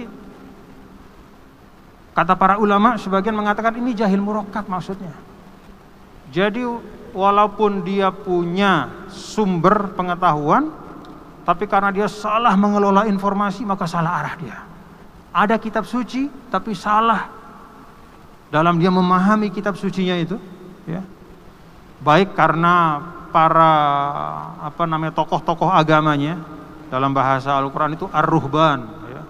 kata 2.17 2.35
para 2.35 2.57
ulama 2.57 2.97
sebagian 2.97 3.37
mengatakan 3.37 3.77
ini 3.77 3.93
jahil 3.93 4.25
murokap 4.25 4.65
maksudnya. 4.73 5.13
Jadi 6.33 6.65
walaupun 7.13 7.85
dia 7.85 8.13
punya 8.13 8.89
sumber 9.09 9.93
pengetahuan, 9.97 10.73
tapi 11.45 11.65
karena 11.65 11.89
dia 11.93 12.09
salah 12.09 12.53
mengelola 12.57 13.09
informasi 13.09 13.65
maka 13.65 13.89
salah 13.89 14.21
arah 14.21 14.37
dia 14.37 14.68
ada 15.33 15.57
kitab 15.61 15.85
suci 15.85 16.29
tapi 16.49 16.73
salah 16.73 17.29
dalam 18.49 18.81
dia 18.81 18.89
memahami 18.89 19.53
kitab 19.53 19.77
sucinya 19.77 20.17
itu 20.17 20.41
ya 20.89 21.05
baik 22.01 22.33
karena 22.33 23.03
para 23.29 23.73
apa 24.65 24.83
namanya 24.89 25.13
tokoh-tokoh 25.13 25.69
agamanya 25.69 26.41
dalam 26.89 27.13
bahasa 27.13 27.53
Al-Qur'an 27.61 27.93
itu 27.93 28.09
ar-ruhban 28.09 28.81
ya. 29.13 29.23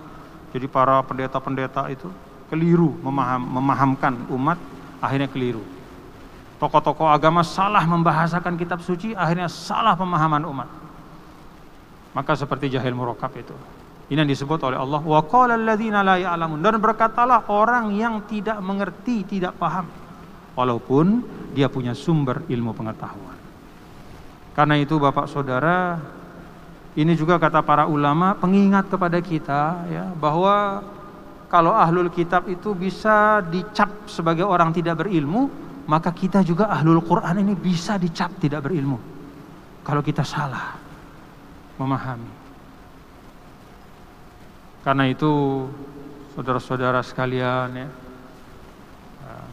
Jadi 0.55 0.67
para 0.71 1.03
pendeta-pendeta 1.03 1.91
itu 1.91 2.07
keliru 2.49 2.95
memaham, 3.03 3.43
memahamkan 3.59 4.15
umat 4.31 4.59
akhirnya 5.03 5.29
keliru. 5.29 5.63
Tokoh-tokoh 6.59 7.07
agama 7.07 7.47
salah 7.47 7.83
membahasakan 7.87 8.59
kitab 8.59 8.83
suci 8.83 9.15
akhirnya 9.15 9.47
salah 9.47 9.95
pemahaman 9.95 10.43
umat. 10.47 10.69
Maka 12.15 12.35
seperti 12.35 12.73
jahil 12.73 12.95
murokab 12.95 13.31
itu. 13.39 13.55
Ini 14.09 14.25
yang 14.25 14.31
disebut 14.33 14.65
oleh 14.65 14.81
Allah 14.81 15.05
wa 15.05 15.21
qala 15.21 15.53
la 15.61 15.77
dan 15.77 16.77
berkatalah 16.81 17.45
orang 17.53 17.93
yang 17.93 18.25
tidak 18.25 18.57
mengerti, 18.65 19.25
tidak 19.37 19.53
paham 19.61 19.85
walaupun 20.59 21.23
dia 21.55 21.71
punya 21.71 21.95
sumber 21.95 22.43
ilmu 22.51 22.75
pengetahuan. 22.75 23.39
Karena 24.59 24.75
itu 24.75 24.99
Bapak 24.99 25.31
Saudara, 25.31 26.03
ini 26.99 27.15
juga 27.15 27.39
kata 27.39 27.63
para 27.63 27.87
ulama 27.87 28.35
pengingat 28.35 28.91
kepada 28.91 29.23
kita 29.23 29.87
ya 29.87 30.05
bahwa 30.19 30.83
kalau 31.47 31.71
ahlul 31.77 32.11
kitab 32.11 32.51
itu 32.51 32.75
bisa 32.75 33.39
dicap 33.47 34.11
sebagai 34.11 34.43
orang 34.43 34.75
tidak 34.75 35.05
berilmu, 35.05 35.47
maka 35.87 36.11
kita 36.11 36.43
juga 36.43 36.67
ahlul 36.73 37.05
Quran 37.07 37.45
ini 37.45 37.55
bisa 37.55 37.95
dicap 38.01 38.35
tidak 38.43 38.67
berilmu. 38.67 38.99
Kalau 39.87 40.03
kita 40.03 40.27
salah 40.27 40.75
memahami. 41.79 42.38
Karena 44.89 45.05
itu 45.05 45.69
saudara-saudara 46.33 47.05
sekalian 47.05 47.77
ya, 47.77 47.89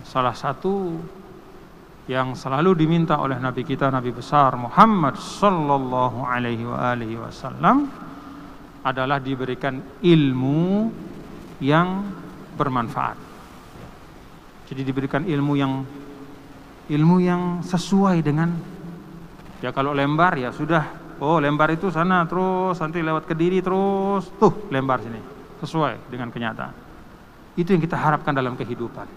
salah 0.07 0.31
satu 0.31 0.95
yang 2.07 2.39
selalu 2.39 2.71
diminta 2.71 3.19
oleh 3.19 3.35
Nabi 3.35 3.67
kita 3.67 3.91
Nabi 3.91 4.15
besar 4.15 4.55
Muhammad 4.55 5.19
sallallahu 5.19 6.23
alaihi 6.23 7.19
wasallam 7.19 7.91
adalah 8.79 9.19
diberikan 9.19 9.99
ilmu 9.99 10.87
yang 11.59 12.07
bermanfaat. 12.55 13.19
Jadi 14.71 14.87
diberikan 14.87 15.27
ilmu 15.27 15.53
yang 15.59 15.83
ilmu 16.95 17.15
yang 17.19 17.59
sesuai 17.59 18.23
dengan 18.23 18.55
ya 19.59 19.75
kalau 19.75 19.91
lembar 19.91 20.39
ya 20.39 20.55
sudah 20.55 21.04
oh 21.19 21.37
lembar 21.39 21.71
itu 21.71 21.87
sana 21.91 22.27
terus 22.27 22.79
nanti 22.79 22.99
lewat 22.99 23.27
kediri 23.29 23.63
terus 23.63 24.27
tuh 24.39 24.67
lembar 24.71 24.99
sini 25.03 25.19
sesuai 25.63 26.11
dengan 26.11 26.31
kenyataan. 26.31 26.73
Itu 27.55 27.71
yang 27.71 27.79
kita 27.79 27.95
harapkan 27.95 28.35
dalam 28.35 28.59
kehidupan. 28.59 29.07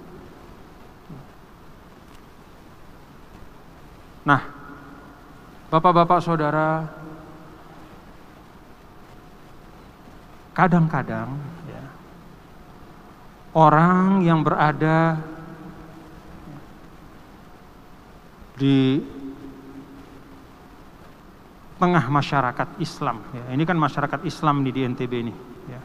Nah, 4.22 4.58
Bapak-bapak 5.68 6.24
saudara, 6.24 6.88
kadang-kadang 10.56 11.28
ya, 11.68 11.84
orang 13.52 14.24
yang 14.24 14.40
berada 14.40 15.20
di 18.56 19.04
tengah 21.78 22.04
masyarakat 22.10 22.68
Islam, 22.82 23.22
ya, 23.30 23.54
ini 23.54 23.62
kan 23.62 23.78
masyarakat 23.78 24.20
Islam 24.26 24.66
di, 24.66 24.70
NTB 24.82 25.12
ini, 25.22 25.34
ya, 25.70 25.80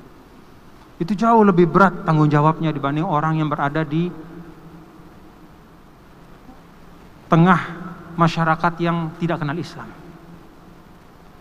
itu 1.00 1.14
jauh 1.14 1.46
lebih 1.46 1.70
berat 1.70 2.04
tanggung 2.04 2.28
jawabnya 2.28 2.74
dibanding 2.74 3.06
orang 3.06 3.38
yang 3.38 3.48
berada 3.48 3.86
di 3.86 4.10
tengah 7.30 7.62
masyarakat 8.14 8.74
yang 8.82 9.14
tidak 9.18 9.42
kenal 9.42 9.58
Islam. 9.58 9.90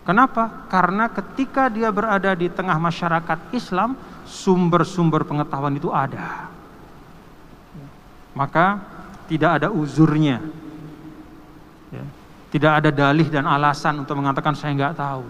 Kenapa? 0.03 0.67
Karena 0.67 1.07
ketika 1.07 1.71
dia 1.71 1.87
berada 1.87 2.35
di 2.35 2.51
tengah 2.51 2.75
masyarakat 2.75 3.55
Islam, 3.55 3.95
sumber-sumber 4.27 5.23
pengetahuan 5.23 5.79
itu 5.79 5.87
ada. 5.93 6.51
Maka 8.35 8.83
tidak 9.31 9.61
ada 9.61 9.67
uzurnya. 9.71 10.43
Ya. 11.93 12.03
Tidak 12.53 12.69
ada 12.69 12.93
dalih 12.93 13.33
dan 13.33 13.49
alasan 13.49 14.05
untuk 14.05 14.21
mengatakan 14.21 14.53
saya 14.53 14.77
nggak 14.77 14.93
tahu. 14.93 15.25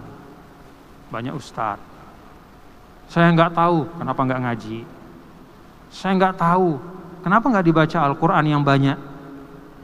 Banyak 1.08 1.32
ustadz. 1.32 1.80
Saya 3.08 3.32
nggak 3.32 3.56
tahu 3.56 3.88
kenapa 3.96 4.20
nggak 4.28 4.42
ngaji. 4.44 4.78
Saya 5.88 6.12
nggak 6.20 6.36
tahu 6.36 6.76
kenapa 7.24 7.48
nggak 7.48 7.64
dibaca 7.64 7.98
Al-Quran 8.04 8.44
yang 8.44 8.60
banyak 8.60 9.14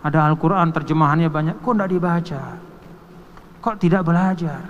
ada 0.00 0.32
Al-Quran 0.32 0.72
terjemahannya 0.72 1.28
banyak, 1.28 1.56
kok 1.60 1.76
tidak 1.76 1.90
dibaca? 1.92 2.42
Kok 3.60 3.76
tidak 3.76 4.02
belajar? 4.08 4.60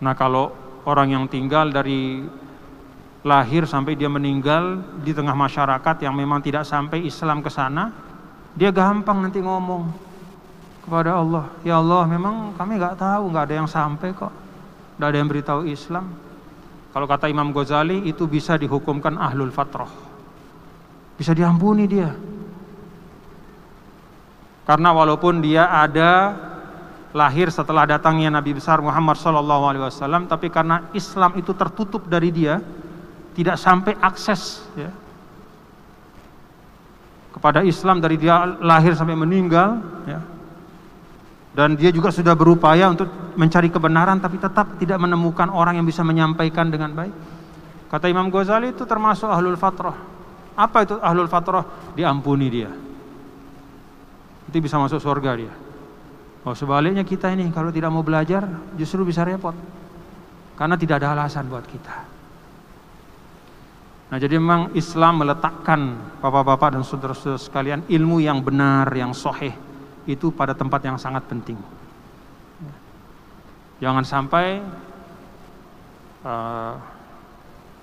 Nah 0.00 0.14
kalau 0.16 0.56
orang 0.88 1.12
yang 1.12 1.24
tinggal 1.28 1.68
dari 1.68 2.24
lahir 3.26 3.66
sampai 3.66 3.98
dia 3.98 4.06
meninggal 4.06 4.82
di 5.02 5.10
tengah 5.10 5.34
masyarakat 5.34 5.96
yang 6.02 6.14
memang 6.14 6.38
tidak 6.42 6.66
sampai 6.66 7.02
Islam 7.02 7.42
ke 7.42 7.50
sana, 7.50 7.90
dia 8.54 8.70
gampang 8.70 9.22
nanti 9.22 9.42
ngomong 9.42 9.90
kepada 10.86 11.18
Allah, 11.18 11.50
ya 11.66 11.82
Allah 11.82 12.06
memang 12.06 12.54
kami 12.54 12.78
nggak 12.78 12.96
tahu, 12.96 13.30
nggak 13.34 13.44
ada 13.50 13.54
yang 13.58 13.68
sampai 13.68 14.14
kok, 14.14 14.32
nggak 14.96 15.08
ada 15.08 15.16
yang 15.18 15.28
beritahu 15.28 15.62
Islam. 15.66 16.06
Kalau 16.94 17.04
kata 17.04 17.28
Imam 17.28 17.52
Ghazali 17.52 18.08
itu 18.08 18.24
bisa 18.24 18.56
dihukumkan 18.56 19.14
ahlul 19.20 19.52
fatrah 19.52 20.08
bisa 21.18 21.34
diampuni 21.34 21.90
dia. 21.90 22.14
Karena 24.62 24.94
walaupun 24.94 25.42
dia 25.42 25.66
ada 25.66 26.38
lahir 27.10 27.50
setelah 27.50 27.82
datangnya 27.90 28.30
Nabi 28.30 28.54
besar 28.54 28.78
Muhammad 28.78 29.18
SAW, 29.18 30.30
tapi 30.30 30.46
karena 30.46 30.86
Islam 30.94 31.34
itu 31.34 31.50
tertutup 31.58 32.06
dari 32.06 32.30
dia, 32.30 32.62
tidak 33.38 33.54
sampai 33.54 33.94
akses 34.02 34.66
ya, 34.74 34.90
kepada 37.30 37.62
Islam 37.62 38.02
dari 38.02 38.18
dia 38.18 38.58
lahir 38.58 38.98
sampai 38.98 39.14
meninggal, 39.14 39.78
ya. 40.10 40.18
dan 41.54 41.78
dia 41.78 41.94
juga 41.94 42.10
sudah 42.10 42.34
berupaya 42.34 42.90
untuk 42.90 43.06
mencari 43.38 43.70
kebenaran, 43.70 44.18
tapi 44.18 44.42
tetap 44.42 44.74
tidak 44.82 44.98
menemukan 44.98 45.46
orang 45.54 45.78
yang 45.78 45.86
bisa 45.86 46.02
menyampaikan 46.02 46.66
dengan 46.66 46.90
baik. 46.98 47.14
Kata 47.86 48.10
Imam 48.10 48.26
Ghazali 48.26 48.74
itu 48.74 48.82
termasuk 48.82 49.30
ahlul 49.30 49.54
fatrah, 49.54 49.94
apa 50.58 50.82
itu 50.82 50.98
ahlul 50.98 51.30
fatrah? 51.30 51.94
Diampuni 51.94 52.50
dia. 52.50 52.74
Itu 54.50 54.58
bisa 54.58 54.82
masuk 54.82 54.98
surga 54.98 55.30
dia. 55.38 55.54
Oh 56.42 56.58
sebaliknya 56.58 57.06
kita 57.06 57.30
ini 57.30 57.54
kalau 57.54 57.70
tidak 57.70 57.94
mau 57.94 58.02
belajar 58.02 58.50
justru 58.74 59.06
bisa 59.06 59.22
repot. 59.22 59.54
Karena 60.58 60.74
tidak 60.74 60.98
ada 60.98 61.14
alasan 61.14 61.46
buat 61.46 61.62
kita. 61.70 62.17
Nah 64.08 64.16
jadi 64.16 64.40
memang 64.40 64.72
Islam 64.72 65.20
meletakkan 65.20 65.80
bapak-bapak 66.24 66.80
dan 66.80 66.82
saudara-saudara 66.84 67.36
sekalian 67.36 67.84
ilmu 67.92 68.24
yang 68.24 68.40
benar, 68.40 68.88
yang 68.96 69.12
soheh 69.12 69.52
itu 70.08 70.32
pada 70.32 70.56
tempat 70.56 70.80
yang 70.80 70.96
sangat 70.96 71.28
penting. 71.28 71.60
Jangan 73.78 74.04
sampai 74.08 74.64
uh, 76.24 76.74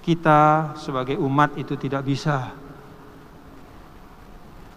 kita 0.02 0.74
sebagai 0.82 1.22
umat 1.22 1.54
itu 1.62 1.78
tidak 1.78 2.02
bisa 2.02 2.52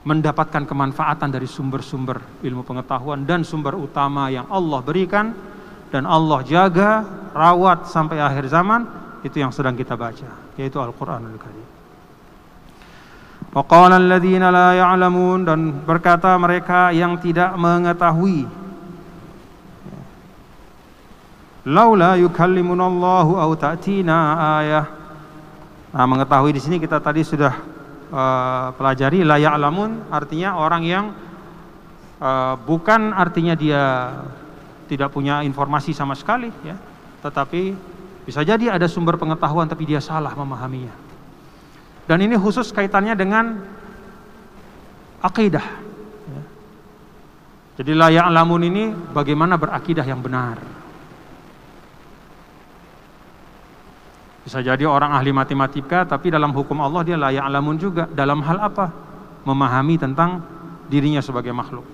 mendapatkan 0.05 0.69
kemanfaatan 0.69 1.33
dari 1.33 1.49
sumber-sumber 1.49 2.45
ilmu 2.45 2.65
pengetahuan 2.65 3.25
dan 3.25 3.45
sumber 3.45 3.77
utama 3.77 4.29
yang 4.29 4.47
Allah 4.53 4.81
berikan 4.85 5.33
dan 5.89 6.05
Allah 6.05 6.45
jaga, 6.45 7.05
rawat 7.33 7.89
sampai 7.89 8.21
akhir 8.21 8.53
zaman 8.53 9.08
itu 9.29 9.45
yang 9.45 9.53
sedang 9.53 9.77
kita 9.77 9.95
baca 9.95 10.57
yaitu 10.57 10.81
Al-Qur'anul 10.81 11.37
Karim. 11.37 11.67
Waqala 13.53 13.97
alladziina 14.01 14.49
la 14.49 14.77
ya'lamun 14.77 15.45
dan 15.45 15.61
berkata 15.85 16.33
mereka 16.41 16.93
yang 16.93 17.21
tidak 17.21 17.53
mengetahui 17.61 18.49
Laula 21.69 22.17
yukallimunallahu 22.17 23.37
aw 23.37 23.51
ta'tina 23.53 24.17
ayah. 24.65 24.87
Nah, 25.93 26.07
mengetahui 26.09 26.57
di 26.57 26.61
sini 26.65 26.81
kita 26.81 26.97
tadi 26.97 27.21
sudah 27.21 27.53
uh, 28.13 28.73
pelajari 28.77 29.25
layak 29.25 29.57
alamun 29.57 30.05
artinya 30.09 30.57
orang 30.57 30.83
yang 30.85 31.05
uh, 32.21 32.55
bukan 32.61 33.13
artinya 33.13 33.53
dia 33.57 34.13
tidak 34.89 35.13
punya 35.13 35.45
informasi 35.45 35.93
sama 35.93 36.17
sekali 36.17 36.49
ya 36.65 36.77
tetapi 37.21 37.77
bisa 38.29 38.45
jadi 38.45 38.77
ada 38.77 38.85
sumber 38.85 39.17
pengetahuan 39.17 39.65
tapi 39.65 39.89
dia 39.89 40.05
salah 40.05 40.37
memahaminya 40.37 40.93
dan 42.05 42.21
ini 42.21 42.37
khusus 42.37 42.69
kaitannya 42.77 43.17
dengan 43.17 43.57
akidah 45.25 45.65
ya. 46.29 46.43
jadi 47.81 47.93
layak 47.97 48.25
alamun 48.29 48.69
ini 48.69 48.85
bagaimana 49.17 49.57
berakidah 49.57 50.05
yang 50.05 50.21
benar 50.21 50.61
Bisa 54.49 54.65
jadi 54.65 54.89
orang 54.89 55.13
ahli 55.13 55.29
matematika 55.29 56.09
tapi 56.09 56.33
dalam 56.33 56.57
hukum 56.57 56.81
Allah 56.81 57.05
dia 57.05 57.21
layak 57.21 57.45
alamun 57.45 57.77
juga. 57.77 58.09
Dalam 58.09 58.41
hal 58.41 58.57
apa? 58.57 58.89
Memahami 59.45 60.01
tentang 60.01 60.41
dirinya 60.89 61.21
sebagai 61.21 61.53
makhluk. 61.53 61.85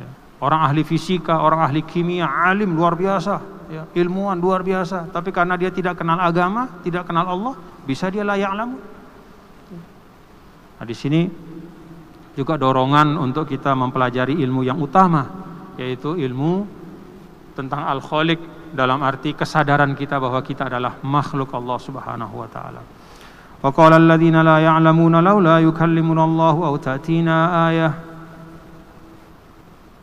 Ya. 0.00 0.08
Orang 0.40 0.64
ahli 0.64 0.80
fisika, 0.80 1.36
orang 1.44 1.60
ahli 1.60 1.84
kimia, 1.84 2.24
alim 2.24 2.72
luar 2.72 2.96
biasa, 2.96 3.55
ya. 3.70 3.82
ilmuwan 3.94 4.38
luar 4.38 4.62
biasa. 4.66 5.10
Tapi 5.10 5.30
karena 5.30 5.54
dia 5.58 5.70
tidak 5.70 5.98
kenal 6.00 6.18
agama, 6.18 6.80
tidak 6.82 7.06
kenal 7.06 7.26
Allah, 7.26 7.54
bisa 7.86 8.10
dia 8.10 8.22
layak 8.26 8.52
lamu. 8.54 8.78
Nah, 10.76 10.84
di 10.84 10.96
sini 10.96 11.24
juga 12.36 12.60
dorongan 12.60 13.16
untuk 13.16 13.48
kita 13.48 13.72
mempelajari 13.72 14.36
ilmu 14.44 14.60
yang 14.60 14.76
utama, 14.76 15.24
yaitu 15.80 16.20
ilmu 16.20 16.68
tentang 17.56 17.88
al-khaliq 17.88 18.38
dalam 18.76 19.00
arti 19.00 19.32
kesadaran 19.32 19.96
kita 19.96 20.20
bahwa 20.20 20.44
kita 20.44 20.68
adalah 20.68 21.00
makhluk 21.00 21.48
Allah 21.56 21.78
Subhanahu 21.80 22.34
wa 22.36 22.48
taala. 22.52 22.82
Wa 23.56 23.72
qala 23.72 23.96
alladziina 23.96 24.44
la 24.44 24.60
ya'lamuuna 24.60 25.24
laula 25.24 25.64
yukallimuna 25.64 26.28
Allahu 26.28 26.60
aw 26.68 26.74
ta'tina 26.76 27.36
ayah. 27.72 27.92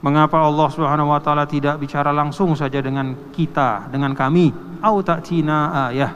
Mengapa 0.04 0.36
Allah 0.44 0.68
Subhanahu 0.68 1.16
wa 1.16 1.20
taala 1.24 1.48
tidak 1.48 1.80
bicara 1.80 2.12
langsung 2.12 2.52
saja 2.60 2.84
dengan 2.84 3.32
kita, 3.32 3.88
dengan 3.88 4.12
kami, 4.12 4.52
aw 4.84 5.00
ta'tina 5.00 5.88
ayah 5.88 6.12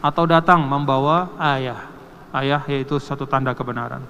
atau 0.00 0.24
datang 0.24 0.64
membawa 0.64 1.36
ayah. 1.36 1.84
Ayah 2.32 2.64
yaitu 2.64 2.96
satu 2.96 3.28
tanda 3.28 3.52
kebenaran. 3.52 4.00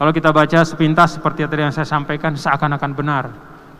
Kalau 0.00 0.10
kita 0.16 0.32
baca 0.32 0.64
sepintas 0.64 1.20
seperti 1.20 1.44
tadi 1.44 1.60
yang 1.60 1.76
saya 1.76 1.84
sampaikan 1.84 2.32
seakan-akan 2.34 2.92
benar, 2.96 3.24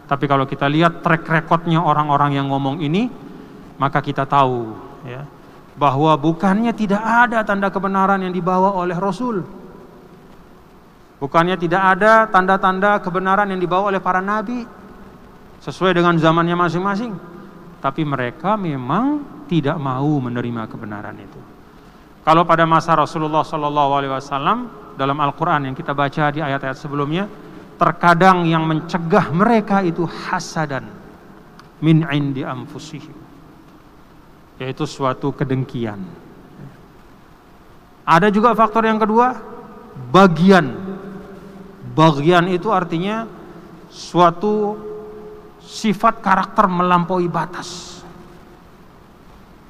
tapi 0.04 0.28
kalau 0.28 0.44
kita 0.44 0.68
lihat 0.68 1.00
track 1.00 1.24
recordnya 1.24 1.80
orang-orang 1.80 2.36
yang 2.36 2.52
ngomong 2.52 2.84
ini, 2.84 3.08
maka 3.80 4.04
kita 4.04 4.28
tahu 4.28 4.68
ya, 5.08 5.24
bahwa 5.80 6.12
bukannya 6.20 6.76
tidak 6.76 7.00
ada 7.00 7.40
tanda 7.42 7.72
kebenaran 7.72 8.20
yang 8.20 8.36
dibawa 8.36 8.76
oleh 8.76 8.94
Rasul. 8.94 9.63
Bukannya 11.24 11.56
tidak 11.56 11.80
ada 11.96 12.28
tanda-tanda 12.28 13.00
kebenaran 13.00 13.48
yang 13.48 13.56
dibawa 13.56 13.88
oleh 13.88 13.96
para 14.04 14.20
nabi 14.20 14.68
sesuai 15.64 15.96
dengan 15.96 16.20
zamannya 16.20 16.52
masing-masing. 16.52 17.16
Tapi 17.80 18.04
mereka 18.04 18.60
memang 18.60 19.24
tidak 19.48 19.80
mau 19.80 20.20
menerima 20.20 20.68
kebenaran 20.68 21.16
itu. 21.16 21.40
Kalau 22.20 22.44
pada 22.44 22.68
masa 22.68 22.92
Rasulullah 22.92 23.40
Wasallam 23.40 24.92
dalam 25.00 25.16
Al-Quran 25.16 25.72
yang 25.72 25.76
kita 25.76 25.96
baca 25.96 26.28
di 26.28 26.44
ayat-ayat 26.44 26.76
sebelumnya, 26.76 27.24
terkadang 27.80 28.44
yang 28.44 28.68
mencegah 28.68 29.32
mereka 29.32 29.80
itu 29.80 30.04
hasadan 30.04 30.84
min 31.80 32.04
indi 32.12 32.44
anfusihim 32.44 33.16
yaitu 34.60 34.86
suatu 34.86 35.34
kedengkian 35.34 35.98
ada 38.06 38.28
juga 38.30 38.54
faktor 38.54 38.86
yang 38.86 39.00
kedua 39.02 39.34
bagian 40.14 40.83
bagian 41.94 42.50
itu 42.50 42.68
artinya 42.74 43.24
suatu 43.88 44.76
sifat 45.62 46.20
karakter 46.20 46.66
melampaui 46.66 47.30
batas 47.30 48.02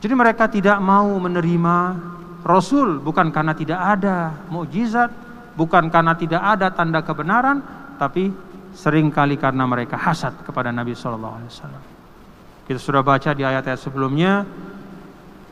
jadi 0.01 0.15
mereka 0.17 0.49
tidak 0.49 0.81
mau 0.81 1.09
menerima 1.21 1.77
Rasul 2.45 3.01
bukan 3.01 3.33
karena 3.33 3.57
tidak 3.57 3.81
ada 3.81 4.37
mukjizat 4.53 5.09
bukan 5.57 5.89
karena 5.89 6.13
tidak 6.19 6.43
ada 6.45 6.69
tanda 6.75 7.01
kebenaran 7.01 7.63
tapi 7.97 8.29
sering 8.75 9.09
kali 9.09 9.39
karena 9.39 9.65
mereka 9.65 9.95
hasad 9.95 10.35
kepada 10.43 10.75
Nabi 10.75 10.93
Shallallahu 10.99 11.35
Alaihi 11.41 11.51
Wasallam. 11.51 11.83
Kita 12.67 12.81
sudah 12.83 13.03
baca 13.07 13.31
di 13.33 13.47
ayat-ayat 13.47 13.81
sebelumnya, 13.81 14.43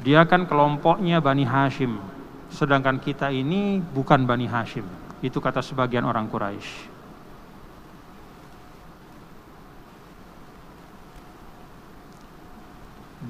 dia 0.02 0.26
kan 0.26 0.44
kelompoknya 0.44 1.22
Bani 1.22 1.46
Hashim, 1.46 2.02
sedangkan 2.50 2.98
kita 2.98 3.30
ini 3.30 3.78
bukan 3.78 4.26
Bani 4.26 4.50
Hashim. 4.50 4.84
Itu 5.22 5.38
kata 5.38 5.62
sebagian 5.62 6.02
orang 6.02 6.26
Quraisy. 6.26 6.90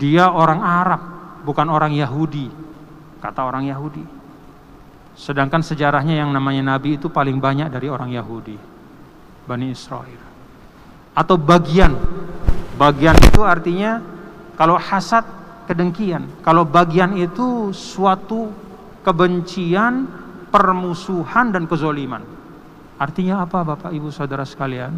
Dia 0.00 0.33
orang 0.33 0.64
Arab, 0.64 1.02
bukan 1.44 1.68
orang 1.68 1.92
Yahudi, 1.92 2.48
kata 3.20 3.44
orang 3.44 3.68
Yahudi. 3.68 4.02
Sedangkan 5.12 5.61
sejarahnya 5.61 6.24
yang 6.24 6.33
namanya 6.33 6.74
Nabi 6.74 6.96
itu 6.96 7.12
paling 7.12 7.37
banyak 7.37 7.68
dari 7.68 7.92
orang 7.92 8.09
Yahudi. 8.09 8.57
Bani 9.44 9.68
Israel. 9.68 10.22
Atau 11.12 11.37
bagian. 11.37 11.92
Bagian 12.81 13.20
itu 13.20 13.44
artinya 13.44 14.00
kalau 14.57 14.81
hasad 14.81 15.28
kedengkian. 15.68 16.24
Kalau 16.40 16.64
bagian 16.64 17.12
itu 17.20 17.70
suatu 17.76 18.48
kebencian, 19.05 20.09
permusuhan 20.53 21.49
dan 21.51 21.65
kezoliman. 21.65 22.21
Artinya 23.01 23.43
apa 23.43 23.65
Bapak 23.65 23.91
Ibu 23.91 24.12
Saudara 24.12 24.45
sekalian? 24.45 24.93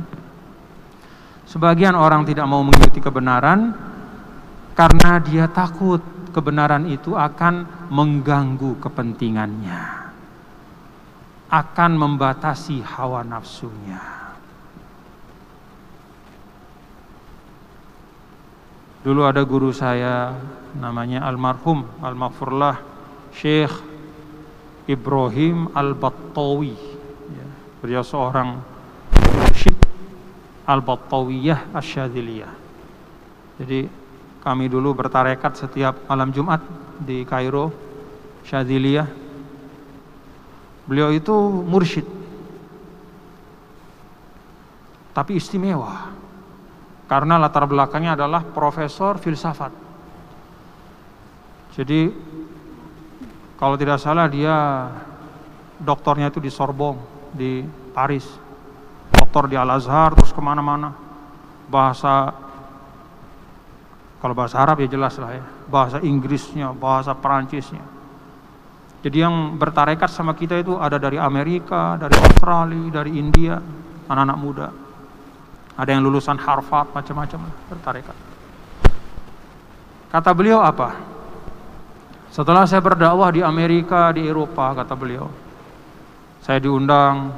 Sebagian 1.46 1.94
orang 1.94 2.26
tidak 2.26 2.50
mau 2.50 2.66
mengikuti 2.66 2.98
kebenaran 2.98 3.70
karena 4.74 5.22
dia 5.22 5.46
takut 5.46 6.02
kebenaran 6.34 6.90
itu 6.90 7.14
akan 7.14 7.88
mengganggu 7.94 8.82
kepentingannya. 8.82 9.82
Akan 11.54 11.94
membatasi 11.94 12.82
hawa 12.82 13.22
nafsunya. 13.22 14.02
Dulu 19.04 19.20
ada 19.22 19.44
guru 19.44 19.70
saya 19.70 20.32
namanya 20.80 21.28
almarhum 21.28 21.84
almaghfurlah 22.00 22.80
Syekh 23.36 23.93
Ibrahim 24.84 25.72
Al-Battawi. 25.72 26.76
Ya, 27.32 27.46
beliau 27.80 28.04
seorang 28.04 28.60
mursyid 29.34 29.76
Al-Battawiyah 30.68 31.72
Asyadiliyah. 31.72 32.52
Jadi 33.60 33.88
kami 34.44 34.68
dulu 34.68 34.92
bertarekat 34.92 35.56
setiap 35.56 36.04
malam 36.04 36.28
Jumat 36.34 36.60
di 37.00 37.24
Kairo 37.24 37.72
Syadiliyah. 38.44 39.08
Beliau 40.84 41.08
itu 41.16 41.32
mursyid. 41.64 42.04
Tapi 45.14 45.38
istimewa 45.38 46.12
karena 47.06 47.38
latar 47.38 47.64
belakangnya 47.68 48.18
adalah 48.18 48.42
profesor 48.42 49.16
filsafat. 49.20 49.72
Jadi 51.78 52.10
kalau 53.54 53.78
tidak 53.78 54.02
salah 54.02 54.26
dia 54.26 54.90
doktornya 55.78 56.30
itu 56.30 56.42
di 56.42 56.50
Sorbonne 56.50 57.30
di 57.34 57.62
Paris, 57.94 58.26
doktor 59.14 59.46
di 59.46 59.54
Al 59.54 59.70
Azhar 59.70 60.14
terus 60.14 60.34
ke 60.34 60.42
mana-mana. 60.42 60.94
Bahasa 61.70 62.34
kalau 64.18 64.32
bahasa 64.32 64.56
Arab 64.56 64.80
ya 64.82 64.88
jelas 64.88 65.14
lah 65.20 65.36
ya. 65.36 65.44
Bahasa 65.70 66.00
Inggrisnya 66.02 66.72
bahasa 66.74 67.14
Perancisnya. 67.14 67.84
Jadi 69.04 69.20
yang 69.20 69.60
bertarekat 69.60 70.08
sama 70.08 70.32
kita 70.32 70.56
itu 70.56 70.80
ada 70.80 70.96
dari 70.96 71.20
Amerika 71.20 72.00
dari 72.00 72.16
Australia 72.16 72.88
dari 72.88 73.20
India 73.20 73.60
anak-anak 74.08 74.38
muda. 74.40 74.68
Ada 75.74 75.90
yang 75.90 76.06
lulusan 76.06 76.38
Harvard, 76.38 76.94
macam-macam 76.94 77.50
bertarekat. 77.66 78.16
Kata 80.14 80.30
beliau 80.30 80.62
apa? 80.62 81.13
Setelah 82.34 82.66
saya 82.66 82.82
berdakwah 82.82 83.30
di 83.30 83.46
Amerika, 83.46 84.10
di 84.10 84.26
Eropa, 84.26 84.74
kata 84.74 84.98
beliau, 84.98 85.30
saya 86.42 86.58
diundang. 86.58 87.30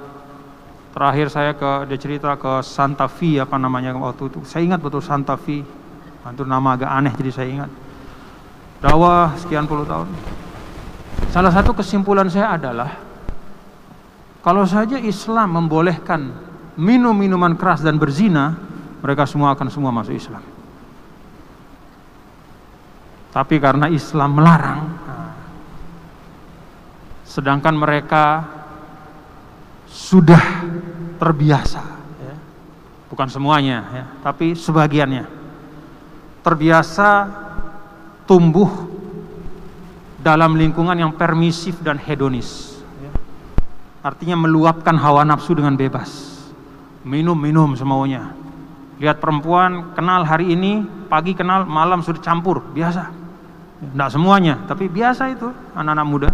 Terakhir 0.97 1.29
saya 1.29 1.53
ke 1.53 1.85
dia 1.85 2.01
cerita 2.01 2.33
ke 2.41 2.65
Santa 2.65 3.05
Fe 3.05 3.37
apa 3.37 3.61
namanya 3.61 3.93
waktu 3.93 4.33
itu. 4.33 4.41
Saya 4.49 4.65
ingat 4.65 4.81
betul 4.81 5.05
Santa 5.05 5.37
Fe. 5.37 5.61
Itu 6.25 6.49
nama 6.49 6.73
agak 6.73 6.89
aneh 6.89 7.13
jadi 7.13 7.29
saya 7.29 7.49
ingat. 7.53 7.71
Dakwah 8.81 9.37
sekian 9.37 9.69
puluh 9.69 9.85
tahun. 9.85 10.09
Salah 11.29 11.53
satu 11.53 11.77
kesimpulan 11.77 12.33
saya 12.33 12.57
adalah 12.57 12.97
kalau 14.41 14.65
saja 14.65 14.97
Islam 14.97 15.61
membolehkan 15.61 16.33
minum 16.81 17.13
minuman 17.13 17.53
keras 17.61 17.85
dan 17.85 18.01
berzina, 18.01 18.57
mereka 19.05 19.29
semua 19.29 19.53
akan 19.53 19.69
semua 19.69 19.93
masuk 19.93 20.17
Islam. 20.17 20.41
Tapi 23.37 23.61
karena 23.61 23.92
Islam 23.92 24.33
melarang, 24.33 24.81
sedangkan 27.29 27.77
mereka 27.77 28.49
sudah 29.92 30.40
terbiasa, 31.20 31.85
ya. 32.16 32.37
bukan 33.12 33.29
semuanya, 33.29 33.79
ya, 33.92 34.05
tapi 34.25 34.57
sebagiannya 34.57 35.29
terbiasa 36.40 37.29
tumbuh 38.25 38.88
dalam 40.16 40.57
lingkungan 40.57 40.96
yang 40.96 41.12
permisif 41.12 41.77
dan 41.85 42.01
hedonis, 42.01 42.81
ya. 43.05 43.12
artinya 44.01 44.49
meluapkan 44.49 44.96
hawa 44.96 45.29
nafsu 45.29 45.53
dengan 45.53 45.77
bebas 45.77 46.40
minum-minum 47.05 47.77
semaunya. 47.77 48.33
Lihat 48.96 49.20
perempuan 49.20 49.92
kenal 49.92 50.25
hari 50.25 50.57
ini, 50.57 50.88
pagi 51.12 51.37
kenal, 51.37 51.68
malam 51.68 52.01
sudah 52.01 52.25
campur, 52.25 52.64
biasa. 52.72 53.26
Tidak 53.77 54.09
semuanya, 54.09 54.65
tapi 54.65 54.89
biasa 54.89 55.29
itu 55.37 55.53
anak-anak 55.77 56.07
muda. 56.09 56.31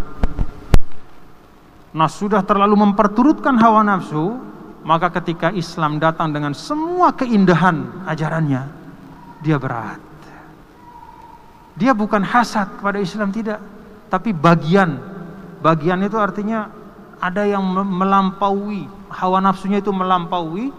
Nah, 1.93 2.09
sudah 2.09 2.41
terlalu 2.41 2.79
memperturutkan 2.79 3.59
hawa 3.59 3.83
nafsu, 3.83 4.39
maka 4.87 5.11
ketika 5.19 5.51
Islam 5.51 5.99
datang 5.99 6.31
dengan 6.31 6.55
semua 6.55 7.11
keindahan 7.11 8.07
ajarannya, 8.07 8.63
dia 9.43 9.59
berat. 9.59 9.99
Dia 11.75 11.91
bukan 11.91 12.23
hasad 12.23 12.79
kepada 12.79 12.97
Islam 12.97 13.29
tidak, 13.35 13.59
tapi 14.07 14.31
bagian. 14.31 14.97
Bagian 15.59 15.99
itu 16.05 16.15
artinya 16.15 16.71
ada 17.19 17.43
yang 17.43 17.63
melampaui, 17.75 18.87
hawa 19.11 19.43
nafsunya 19.43 19.83
itu 19.83 19.91
melampaui, 19.91 20.71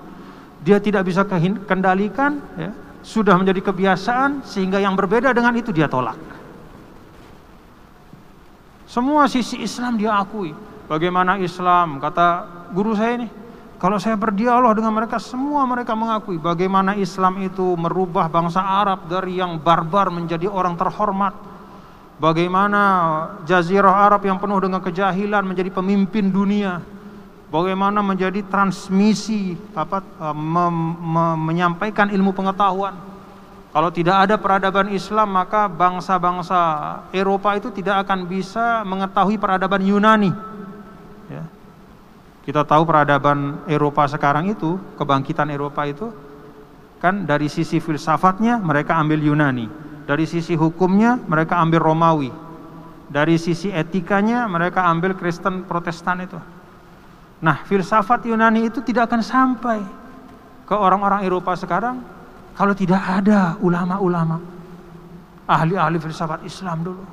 dia 0.64 0.81
tidak 0.81 1.09
bisa 1.09 1.29
kendalikan, 1.68 2.40
ya, 2.57 2.72
sudah 3.05 3.37
menjadi 3.37 3.61
kebiasaan 3.61 4.44
sehingga 4.48 4.81
yang 4.81 4.96
berbeda 4.96 5.37
dengan 5.37 5.53
itu 5.57 5.68
dia 5.70 5.85
tolak. 5.88 6.16
Semua 8.85 9.25
sisi 9.27 9.61
Islam 9.64 9.97
dia 9.97 10.16
akui. 10.16 10.53
Bagaimana 10.85 11.40
Islam? 11.40 11.97
Kata 11.97 12.44
guru 12.77 12.92
saya 12.92 13.25
ini, 13.25 13.29
kalau 13.81 13.97
saya 13.97 14.16
berdialog 14.16 14.77
dengan 14.77 14.92
mereka, 14.97 15.16
semua 15.16 15.64
mereka 15.64 15.97
mengakui 15.97 16.40
bagaimana 16.40 16.97
Islam 16.97 17.40
itu 17.40 17.77
merubah 17.77 18.29
bangsa 18.29 18.61
Arab 18.61 19.09
dari 19.09 19.40
yang 19.40 19.61
barbar 19.61 20.09
menjadi 20.09 20.49
orang 20.49 20.77
terhormat. 20.77 21.37
Bagaimana 22.16 22.81
jazirah 23.42 24.07
Arab 24.07 24.23
yang 24.25 24.38
penuh 24.38 24.57
dengan 24.62 24.81
kejahilan 24.81 25.42
menjadi 25.44 25.68
pemimpin 25.68 26.31
dunia. 26.31 26.81
Bagaimana 27.53 28.03
menjadi 28.03 28.40
transmisi 28.47 29.55
apa 29.77 30.01
me, 30.33 30.64
me, 30.99 31.25
menyampaikan 31.38 32.11
ilmu 32.11 32.33
pengetahuan. 32.33 33.13
Kalau 33.74 33.90
tidak 33.90 34.30
ada 34.30 34.38
peradaban 34.38 34.87
Islam, 34.94 35.34
maka 35.34 35.66
bangsa-bangsa 35.66 36.60
Eropa 37.10 37.58
itu 37.58 37.74
tidak 37.74 38.06
akan 38.06 38.30
bisa 38.30 38.87
mengetahui 38.87 39.34
peradaban 39.34 39.82
Yunani. 39.82 40.30
Ya. 41.26 41.42
Kita 42.46 42.62
tahu 42.62 42.87
peradaban 42.87 43.66
Eropa 43.66 44.06
sekarang 44.06 44.46
itu, 44.46 44.78
kebangkitan 44.94 45.50
Eropa 45.50 45.90
itu, 45.90 46.06
kan 47.02 47.26
dari 47.26 47.50
sisi 47.50 47.82
filsafatnya 47.82 48.62
mereka 48.62 48.94
ambil 48.94 49.18
Yunani, 49.18 49.66
dari 50.06 50.22
sisi 50.22 50.54
hukumnya 50.54 51.18
mereka 51.26 51.58
ambil 51.58 51.82
Romawi, 51.82 52.30
dari 53.10 53.42
sisi 53.42 53.74
etikanya 53.74 54.46
mereka 54.46 54.87
ambil 54.87 55.18
Kristen 55.18 55.66
Protestan 55.66 56.22
itu. 56.22 56.38
Nah, 57.42 57.66
filsafat 57.66 58.22
Yunani 58.22 58.70
itu 58.70 58.87
tidak 58.87 59.10
akan 59.10 59.18
sampai 59.18 59.82
ke 60.62 60.78
orang-orang 60.78 61.26
Eropa 61.26 61.58
sekarang 61.58 62.14
kalau 62.55 62.71
tidak 62.71 63.03
ada 63.03 63.59
ulama-ulama, 63.59 64.38
ahli-ahli 65.51 65.99
filsafat 65.99 66.47
Islam 66.47 66.87
dulu. 66.87 67.05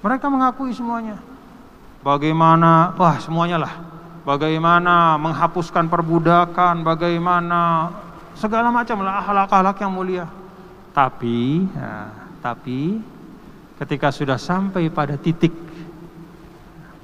Mereka 0.00 0.26
mengakui 0.28 0.72
semuanya. 0.72 1.20
Bagaimana, 2.04 2.92
wah 2.96 3.16
semuanya 3.20 3.60
lah. 3.60 3.74
Bagaimana 4.24 5.20
menghapuskan 5.20 5.88
perbudakan, 5.88 6.80
bagaimana 6.80 7.92
segala 8.36 8.72
macam 8.72 9.04
lah 9.04 9.20
akhlak-akhlak 9.20 9.76
yang 9.80 9.92
mulia. 9.92 10.26
Tapi, 10.96 11.68
ya, 11.68 12.08
tapi 12.40 13.00
ketika 13.80 14.08
sudah 14.08 14.40
sampai 14.40 14.88
pada 14.88 15.20
titik 15.20 15.52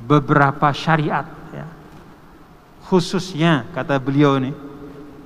beberapa 0.04 0.72
syariat, 0.72 1.28
ya, 1.52 1.68
khususnya 2.88 3.68
kata 3.72 4.00
beliau 4.00 4.40
ini 4.40 4.52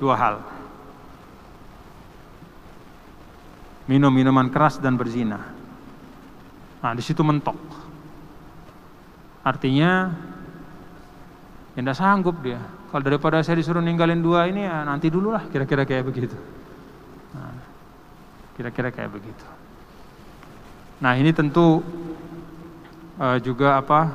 dua 0.02 0.14
hal. 0.18 0.53
Minum 3.84 4.12
minuman 4.12 4.48
keras 4.48 4.80
dan 4.80 4.96
berzina. 4.96 5.40
Nah, 6.80 6.92
di 6.92 7.02
situ 7.04 7.20
mentok. 7.24 7.56
Artinya 9.44 10.12
ya 11.76 11.80
tidak 11.80 11.96
sanggup 11.98 12.40
dia. 12.40 12.60
Kalau 12.88 13.02
daripada 13.02 13.42
saya 13.42 13.58
disuruh 13.58 13.82
ninggalin 13.82 14.22
dua 14.22 14.46
ini 14.46 14.64
ya 14.64 14.86
nanti 14.86 15.10
dulu 15.10 15.34
lah 15.34 15.44
kira-kira 15.50 15.82
kayak 15.84 16.06
begitu. 16.06 16.36
Nah, 17.34 17.52
kira-kira 18.54 18.88
kayak 18.94 19.10
begitu. 19.10 19.44
Nah 21.02 21.12
ini 21.18 21.34
tentu 21.34 21.82
uh, 23.18 23.38
juga 23.42 23.82
apa 23.82 24.14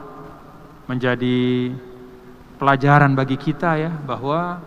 menjadi 0.88 1.70
pelajaran 2.58 3.14
bagi 3.14 3.38
kita 3.38 3.78
ya 3.78 3.92
bahwa 3.92 4.64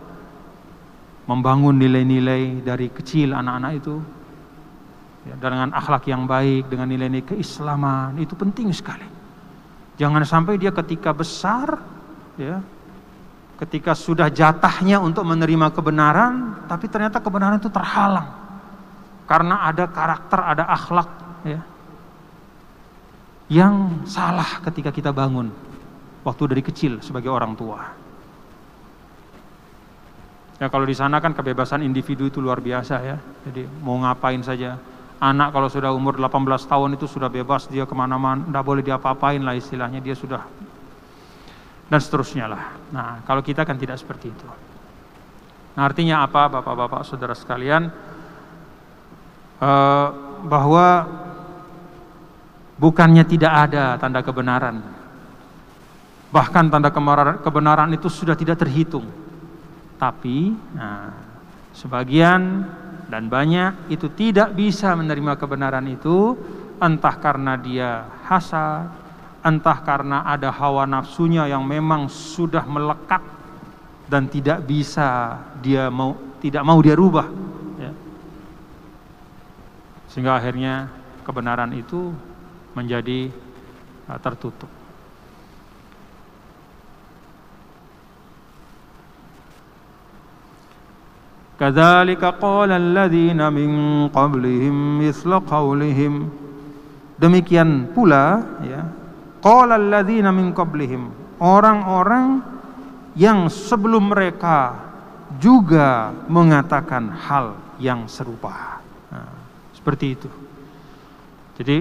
membangun 1.25 1.75
nilai-nilai 1.75 2.61
dari 2.61 2.87
kecil 2.93 3.33
anak-anak 3.33 3.81
itu 3.81 3.95
ya, 5.27 5.35
dengan 5.39 5.71
akhlak 5.71 6.07
yang 6.07 6.27
baik, 6.27 6.67
dengan 6.67 6.87
nilai-nilai 6.89 7.23
keislaman, 7.35 8.19
itu 8.19 8.35
penting 8.35 8.71
sekali. 8.71 9.05
Jangan 9.99 10.25
sampai 10.25 10.57
dia 10.57 10.73
ketika 10.73 11.13
besar, 11.13 11.77
ya, 12.35 12.59
ketika 13.61 13.93
sudah 13.93 14.27
jatahnya 14.27 14.99
untuk 14.99 15.23
menerima 15.23 15.71
kebenaran, 15.71 16.65
tapi 16.67 16.89
ternyata 16.89 17.21
kebenaran 17.21 17.61
itu 17.61 17.69
terhalang 17.69 18.27
karena 19.23 19.63
ada 19.63 19.87
karakter, 19.87 20.39
ada 20.43 20.63
akhlak, 20.67 21.09
ya, 21.47 21.61
yang 23.47 24.03
salah 24.03 24.59
ketika 24.67 24.91
kita 24.91 25.11
bangun 25.15 25.51
waktu 26.23 26.43
dari 26.49 26.63
kecil 26.63 26.99
sebagai 27.03 27.29
orang 27.31 27.53
tua. 27.53 27.79
Ya 30.61 30.71
kalau 30.71 30.87
di 30.87 30.95
sana 30.95 31.19
kan 31.19 31.35
kebebasan 31.35 31.83
individu 31.83 32.29
itu 32.29 32.39
luar 32.39 32.63
biasa 32.63 32.95
ya. 33.03 33.17
Jadi 33.43 33.67
mau 33.83 33.99
ngapain 33.99 34.39
saja 34.39 34.79
anak 35.23 35.55
kalau 35.55 35.71
sudah 35.71 35.95
umur 35.95 36.19
18 36.19 36.67
tahun 36.67 36.89
itu 36.99 37.07
sudah 37.07 37.31
bebas 37.31 37.71
dia 37.71 37.87
ke 37.87 37.95
mana-mana 37.95 38.43
tidak 38.43 38.63
boleh 38.67 38.83
diapa-apain 38.83 39.39
lah 39.39 39.55
istilahnya 39.55 40.03
dia 40.03 40.19
sudah. 40.19 40.43
Dan 41.87 41.99
seterusnya 42.03 42.51
lah. 42.51 42.63
Nah 42.91 43.23
kalau 43.23 43.39
kita 43.39 43.63
kan 43.63 43.79
tidak 43.79 43.95
seperti 43.95 44.35
itu. 44.35 44.47
Nah 45.79 45.87
artinya 45.87 46.27
apa 46.27 46.51
bapak-bapak 46.51 47.07
saudara 47.07 47.31
sekalian? 47.31 47.87
Uh, 49.63 50.07
bahwa 50.43 51.07
bukannya 52.75 53.23
tidak 53.23 53.71
ada 53.71 53.95
tanda 53.95 54.19
kebenaran. 54.19 54.83
Bahkan 56.35 56.67
tanda 56.67 56.91
kebenaran 57.39 57.95
itu 57.95 58.11
sudah 58.11 58.35
tidak 58.35 58.59
terhitung. 58.59 59.07
Tapi 59.95 60.51
nah, 60.75 61.15
sebagian 61.71 62.67
dan 63.13 63.29
banyak 63.29 63.93
itu 63.93 64.09
tidak 64.09 64.57
bisa 64.57 64.97
menerima 64.97 65.37
kebenaran 65.37 65.85
itu 65.85 66.33
entah 66.81 67.13
karena 67.21 67.53
dia 67.61 68.09
hasad, 68.25 68.89
entah 69.45 69.77
karena 69.85 70.25
ada 70.25 70.49
hawa 70.49 70.89
nafsunya 70.89 71.45
yang 71.45 71.61
memang 71.61 72.09
sudah 72.09 72.65
melekat 72.65 73.21
dan 74.09 74.25
tidak 74.25 74.65
bisa 74.65 75.37
dia 75.61 75.93
mau 75.93 76.17
tidak 76.41 76.65
mau 76.65 76.81
dia 76.81 76.97
rubah 76.97 77.29
ya. 77.77 77.93
sehingga 80.09 80.33
akhirnya 80.41 80.89
kebenaran 81.21 81.69
itu 81.77 82.09
menjadi 82.73 83.29
uh, 84.09 84.17
tertutup 84.17 84.82
Kadzalika 91.53 92.33
qala 92.41 92.81
alladziina 92.81 93.53
min 93.53 93.71
qablihim 94.09 95.01
misla 95.01 95.37
qawlihim. 95.39 96.27
Demikian 97.21 97.93
pula 97.93 98.41
ya. 98.65 98.81
Qala 99.39 99.77
alladziina 99.77 100.33
min 100.33 100.49
qablihim. 100.51 101.13
Orang-orang 101.37 102.41
yang 103.13 103.45
sebelum 103.51 104.09
mereka 104.09 104.73
juga 105.37 106.13
mengatakan 106.25 107.09
hal 107.09 107.57
yang 107.77 108.05
serupa. 108.09 108.81
Nah, 109.13 109.29
seperti 109.73 110.05
itu. 110.17 110.29
Jadi 111.53 111.77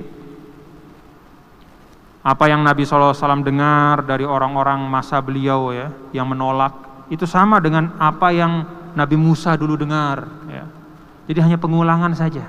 apa 2.22 2.44
yang 2.46 2.62
Nabi 2.62 2.86
SAW 2.86 3.42
dengar 3.42 4.06
dari 4.06 4.22
orang-orang 4.22 4.86
masa 4.86 5.18
beliau 5.18 5.74
ya 5.74 5.90
yang 6.14 6.30
menolak 6.30 6.70
itu 7.10 7.26
sama 7.26 7.58
dengan 7.58 7.98
apa 7.98 8.30
yang 8.30 8.62
Nabi 8.92 9.16
Musa 9.16 9.56
dulu 9.56 9.76
dengar. 9.76 10.28
Ya. 10.48 10.64
Jadi 11.28 11.38
hanya 11.40 11.58
pengulangan 11.58 12.12
saja. 12.12 12.44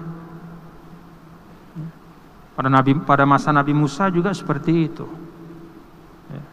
Pada 2.54 2.70
Nabi 2.70 2.94
pada 3.02 3.26
masa 3.26 3.50
Nabi 3.50 3.74
Musa 3.74 4.14
juga 4.14 4.30
seperti 4.30 4.74
itu. 4.86 5.10
Ya. 6.30 6.44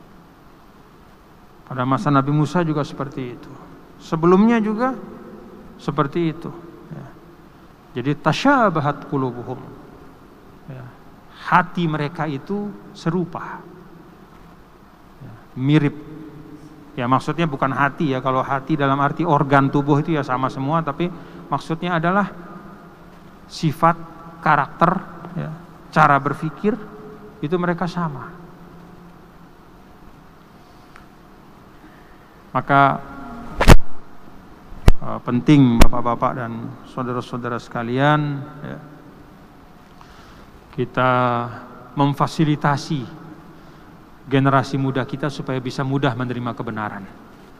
Pada 1.68 1.84
masa 1.84 2.08
Nabi 2.08 2.32
Musa 2.32 2.64
juga 2.64 2.80
seperti 2.80 3.36
itu. 3.36 3.52
Sebelumnya 4.00 4.56
juga 4.64 4.96
seperti 5.76 6.32
itu. 6.32 6.48
Ya. 6.88 7.06
Jadi 8.00 8.16
tasyabahat 8.16 9.12
kulubuhum. 9.12 9.60
Ya. 10.72 10.88
Hati 11.50 11.84
mereka 11.84 12.24
itu 12.24 12.72
serupa. 12.96 13.60
Ya. 15.20 15.32
Mirip 15.60 16.19
Ya 16.98 17.06
maksudnya 17.06 17.46
bukan 17.46 17.70
hati 17.70 18.10
ya, 18.10 18.18
kalau 18.18 18.42
hati 18.42 18.74
dalam 18.74 18.98
arti 18.98 19.22
organ 19.22 19.70
tubuh 19.70 20.02
itu 20.02 20.14
ya 20.14 20.26
sama 20.26 20.50
semua, 20.50 20.82
tapi 20.82 21.06
maksudnya 21.46 22.02
adalah 22.02 22.26
sifat, 23.46 23.96
karakter, 24.42 24.90
ya, 25.38 25.50
cara 25.94 26.18
berpikir 26.18 26.74
itu 27.40 27.54
mereka 27.56 27.86
sama. 27.86 28.30
Maka 32.50 32.82
uh, 34.98 35.18
penting 35.22 35.78
Bapak-bapak 35.78 36.32
dan 36.42 36.74
saudara-saudara 36.90 37.62
sekalian 37.62 38.42
ya, 38.66 38.78
kita 40.74 41.12
memfasilitasi 41.94 43.19
generasi 44.30 44.78
muda 44.78 45.02
kita 45.02 45.26
supaya 45.26 45.58
bisa 45.58 45.82
mudah 45.82 46.14
menerima 46.14 46.54
kebenaran. 46.54 47.02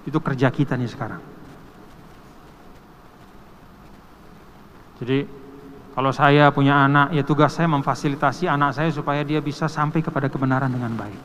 Itu 0.06 0.22
kerja 0.22 0.48
kita 0.54 0.78
nih 0.78 0.86
sekarang. 0.86 1.22
Jadi 5.02 5.18
kalau 5.90 6.14
saya 6.14 6.54
punya 6.54 6.86
anak, 6.86 7.10
ya 7.10 7.26
tugas 7.26 7.58
saya 7.58 7.66
memfasilitasi 7.66 8.46
anak 8.46 8.78
saya 8.78 8.94
supaya 8.94 9.26
dia 9.26 9.42
bisa 9.42 9.66
sampai 9.66 9.98
kepada 9.98 10.30
kebenaran 10.30 10.70
dengan 10.70 10.94
baik. 10.94 11.22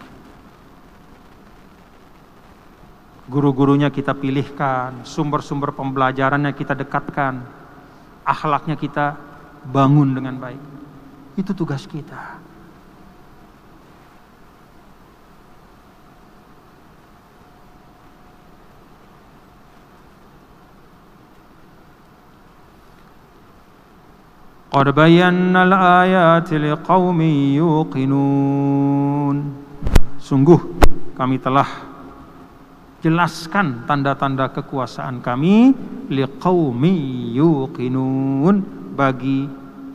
Guru-gurunya 3.30 3.90
kita 3.94 4.18
pilihkan, 4.18 5.06
sumber-sumber 5.06 5.74
pembelajarannya 5.74 6.54
kita 6.54 6.74
dekatkan, 6.78 7.46
akhlaknya 8.26 8.78
kita 8.78 9.18
bangun 9.70 10.14
dengan 10.14 10.38
baik. 10.38 10.62
Itu 11.38 11.54
tugas 11.58 11.86
kita. 11.86 12.38
قد 24.76 24.92
bayyana 24.92 25.64
al-ayati 25.64 26.60
liqaumin 26.60 27.56
yuqinun. 27.56 29.38
Sungguh 30.20 30.60
kami 31.16 31.40
telah 31.40 31.64
jelaskan 33.00 33.88
tanda-tanda 33.88 34.52
kekuasaan 34.52 35.24
kami 35.24 35.72
liqaumi 36.12 36.92
yuqinun 37.40 38.56
bagi 39.00 39.48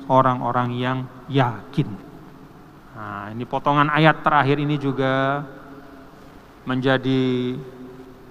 orang-orang 0.09 0.73
yang 0.73 0.99
yakin. 1.29 1.93
Nah, 2.97 3.29
ini 3.37 3.45
potongan 3.45 3.93
ayat 3.93 4.25
terakhir 4.25 4.65
ini 4.65 4.81
juga 4.81 5.45
menjadi 6.65 7.53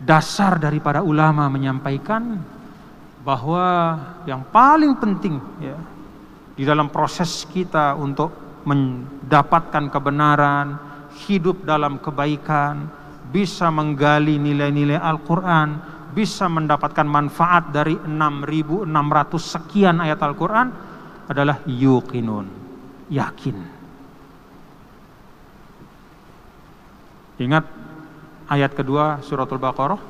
dasar 0.01 0.57
daripada 0.57 1.05
ulama 1.05 1.45
menyampaikan 1.45 2.41
bahwa 3.21 4.01
yang 4.25 4.41
paling 4.49 4.97
penting 4.97 5.37
ya, 5.61 5.77
di 6.59 6.67
dalam 6.67 6.91
proses 6.91 7.47
kita 7.47 7.95
untuk 7.95 8.59
mendapatkan 8.67 9.87
kebenaran, 9.87 10.75
hidup 11.23 11.63
dalam 11.63 12.03
kebaikan, 12.03 12.83
bisa 13.31 13.71
menggali 13.71 14.35
nilai-nilai 14.35 14.99
Al-Quran, 14.99 15.79
bisa 16.11 16.51
mendapatkan 16.51 17.07
manfaat 17.07 17.71
dari 17.71 17.95
6.600 17.95 18.83
sekian 19.39 20.03
ayat 20.03 20.19
Al-Quran 20.19 20.67
adalah 21.31 21.63
yuqinun, 21.63 22.51
yakin. 23.07 23.57
Ingat 27.39 27.65
ayat 28.51 28.75
kedua 28.75 29.23
suratul 29.23 29.63
Baqarah? 29.63 30.01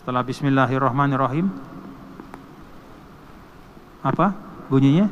Setelah 0.00 0.24
bismillahirrahmanirrahim. 0.24 1.77
Apa 4.02 4.34
bunyinya? 4.70 5.10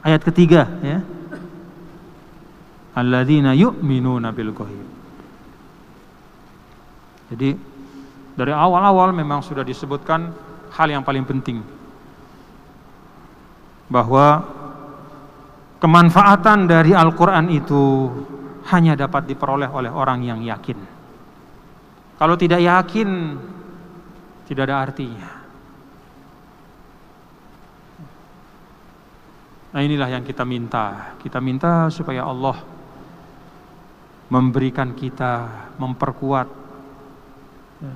Ayat 0.00 0.24
ketiga 0.24 0.66
ya. 0.80 0.98
Alladzina 2.96 3.54
yu'minuna 3.54 4.34
bil 4.34 4.50
ghaib. 4.50 4.88
Jadi 7.30 7.50
dari 8.34 8.50
awal-awal 8.50 9.14
memang 9.14 9.44
sudah 9.44 9.62
disebutkan 9.62 10.34
hal 10.74 10.88
yang 10.90 11.06
paling 11.06 11.22
penting 11.22 11.62
bahwa 13.90 14.42
kemanfaatan 15.82 16.66
dari 16.66 16.94
Al-Qur'an 16.94 17.50
itu 17.50 18.10
hanya 18.70 18.94
dapat 18.94 19.26
diperoleh 19.30 19.70
oleh 19.70 19.90
orang 19.90 20.22
yang 20.22 20.40
yakin. 20.42 20.78
Kalau 22.18 22.34
tidak 22.36 22.60
yakin 22.62 23.08
tidak 24.46 24.70
ada 24.70 24.76
artinya. 24.84 25.39
Nah 29.70 29.80
inilah 29.86 30.10
yang 30.10 30.26
kita 30.26 30.42
minta. 30.42 31.14
Kita 31.22 31.38
minta 31.38 31.86
supaya 31.94 32.26
Allah 32.26 32.58
memberikan 34.30 34.94
kita, 34.94 35.66
memperkuat. 35.78 36.48
Ya. 37.82 37.94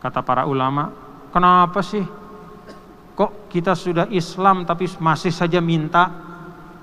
Kata 0.00 0.20
para 0.20 0.44
ulama, 0.44 0.92
kenapa 1.32 1.80
sih 1.80 2.04
kok 3.16 3.48
kita 3.48 3.72
sudah 3.72 4.04
Islam 4.12 4.68
tapi 4.68 4.84
masih 5.00 5.32
saja 5.32 5.60
minta 5.64 6.12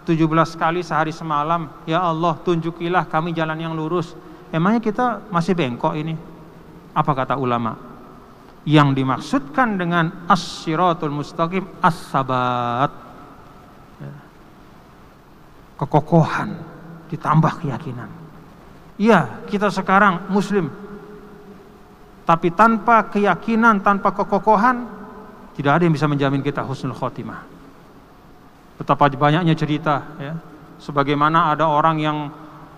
17 0.02 0.18
kali 0.58 0.82
sehari 0.82 1.14
semalam, 1.14 1.70
ya 1.86 2.02
Allah 2.02 2.34
tunjukilah 2.42 3.06
kami 3.06 3.38
jalan 3.38 3.58
yang 3.58 3.78
lurus. 3.78 4.18
Emangnya 4.50 4.82
kita 4.82 5.06
masih 5.30 5.54
bengkok 5.54 5.94
ini? 5.94 6.18
Apa 6.98 7.14
kata 7.14 7.38
ulama? 7.38 7.78
Yang 8.66 8.90
dimaksudkan 8.98 9.78
dengan 9.78 10.26
as-siratul 10.26 11.14
mustaqim 11.14 11.66
as-sabat 11.82 13.11
kekokohan, 15.82 16.54
ditambah 17.10 17.66
keyakinan. 17.66 18.10
Iya, 19.02 19.42
kita 19.50 19.74
sekarang 19.74 20.30
muslim. 20.30 20.70
Tapi 22.22 22.54
tanpa 22.54 23.10
keyakinan, 23.10 23.82
tanpa 23.82 24.14
kekokohan, 24.14 24.86
tidak 25.58 25.82
ada 25.82 25.84
yang 25.90 25.94
bisa 25.98 26.06
menjamin 26.06 26.46
kita 26.46 26.62
husnul 26.62 26.94
khotimah. 26.94 27.42
Betapa 28.78 29.10
banyaknya 29.10 29.58
cerita 29.58 30.06
ya. 30.22 30.38
Sebagaimana 30.82 31.54
ada 31.54 31.70
orang 31.70 32.02
yang 32.02 32.18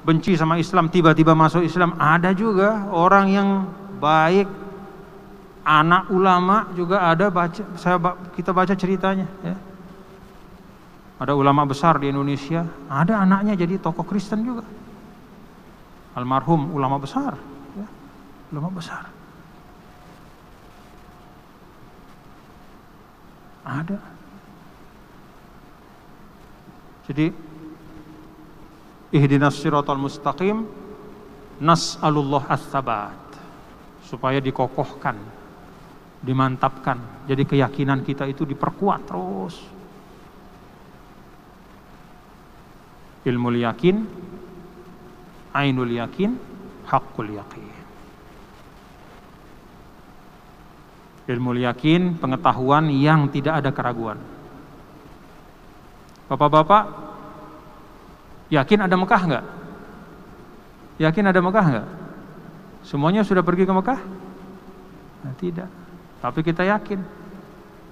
benci 0.04 0.36
sama 0.36 0.60
Islam 0.60 0.92
tiba-tiba 0.92 1.32
masuk 1.32 1.64
Islam, 1.64 1.96
ada 1.96 2.36
juga 2.36 2.88
orang 2.92 3.26
yang 3.32 3.50
baik 4.04 4.48
anak 5.64 6.12
ulama 6.12 6.68
juga 6.76 7.08
ada 7.08 7.32
baca 7.32 7.64
saya 7.80 7.96
kita 8.36 8.52
baca 8.52 8.76
ceritanya 8.76 9.24
ya 9.40 9.56
ada 11.24 11.40
ulama 11.40 11.64
besar 11.64 12.04
di 12.04 12.12
Indonesia, 12.12 12.68
ada 12.92 13.24
anaknya 13.24 13.56
jadi 13.56 13.80
tokoh 13.80 14.04
Kristen 14.04 14.44
juga. 14.44 14.68
Almarhum 16.20 16.76
ulama 16.76 17.00
besar, 17.00 17.40
ya, 17.80 17.88
ulama 18.52 18.68
besar. 18.76 19.08
Ada. 23.64 23.96
Jadi 27.08 27.32
ihdinas 29.16 29.56
siratal 29.64 30.04
mustaqim 30.04 30.68
nas'alullah 31.64 32.52
as-sabat 32.52 33.24
supaya 34.04 34.44
dikokohkan, 34.44 35.16
dimantapkan. 36.20 37.00
Jadi 37.32 37.48
keyakinan 37.48 38.04
kita 38.04 38.28
itu 38.28 38.44
diperkuat 38.44 39.08
terus. 39.08 39.83
Ilmu 43.24 43.50
yakin, 43.56 44.04
ainul 45.56 45.92
yakin, 45.92 46.36
hakul 46.88 47.28
yakin. 47.32 47.64
Ilmu 51.24 51.56
yakin, 51.56 52.20
pengetahuan 52.20 52.92
yang 52.92 53.32
tidak 53.32 53.64
ada 53.64 53.72
keraguan. 53.72 54.20
Bapak-bapak, 56.28 56.84
yakin 58.52 58.80
ada 58.84 58.96
Mekah 59.00 59.22
enggak? 59.24 59.46
Yakin 61.00 61.26
ada 61.32 61.40
Mekah 61.40 61.66
enggak? 61.72 61.88
Semuanya 62.84 63.24
sudah 63.24 63.40
pergi 63.40 63.64
ke 63.64 63.72
Mekah? 63.72 64.00
Nah, 65.24 65.34
tidak. 65.40 65.72
Tapi 66.20 66.40
kita 66.44 66.68
yakin 66.68 67.23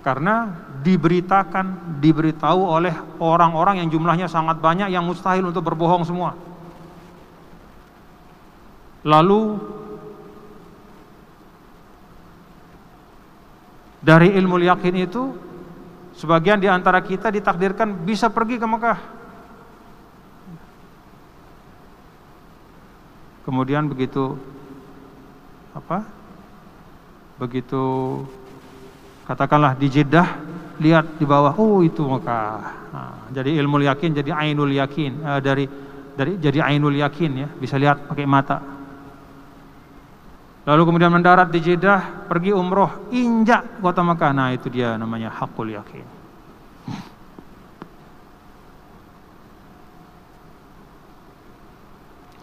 karena 0.02 0.50
diberitakan, 0.82 2.02
diberitahu 2.02 2.62
oleh 2.66 2.94
orang-orang 3.22 3.86
yang 3.86 3.90
jumlahnya 3.94 4.26
sangat 4.26 4.58
banyak 4.58 4.90
yang 4.90 5.06
mustahil 5.06 5.46
untuk 5.46 5.62
berbohong 5.62 6.02
semua. 6.02 6.34
Lalu 9.06 9.62
dari 14.02 14.34
ilmu 14.34 14.58
yakin 14.58 14.96
itu 14.98 15.38
sebagian 16.18 16.58
di 16.58 16.66
antara 16.66 17.02
kita 17.06 17.30
ditakdirkan 17.30 18.02
bisa 18.02 18.34
pergi 18.34 18.58
ke 18.58 18.66
Mekah. 18.66 19.00
Kemudian 23.46 23.86
begitu 23.86 24.38
apa? 25.74 26.06
Begitu 27.42 27.82
katakanlah 29.26 29.78
di 29.78 29.88
Jeddah 29.90 30.28
lihat 30.82 31.22
di 31.22 31.26
bawah 31.28 31.54
oh 31.58 31.86
itu 31.86 32.02
Mekah 32.02 32.62
nah, 32.94 33.16
jadi 33.30 33.58
ilmu 33.62 33.82
yakin 33.86 34.18
jadi 34.18 34.32
ainul 34.34 34.74
yakin 34.74 35.12
uh, 35.22 35.40
dari 35.44 35.70
dari 36.18 36.38
jadi 36.42 36.74
ainul 36.74 36.96
yakin 36.98 37.32
ya 37.46 37.48
bisa 37.60 37.78
lihat 37.78 38.10
pakai 38.10 38.26
mata 38.26 38.82
Lalu 40.62 40.94
kemudian 40.94 41.10
mendarat 41.10 41.50
di 41.50 41.58
Jeddah, 41.58 42.30
pergi 42.30 42.54
umroh, 42.54 43.10
injak 43.10 43.82
kota 43.82 44.06
Mekah. 44.06 44.30
Nah 44.30 44.54
itu 44.54 44.70
dia 44.70 44.94
namanya 44.94 45.34
hakul 45.34 45.74
yakin. 45.74 46.06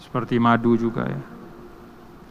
Seperti 0.03 0.35
madu 0.43 0.75
juga 0.75 1.07
ya. 1.07 1.23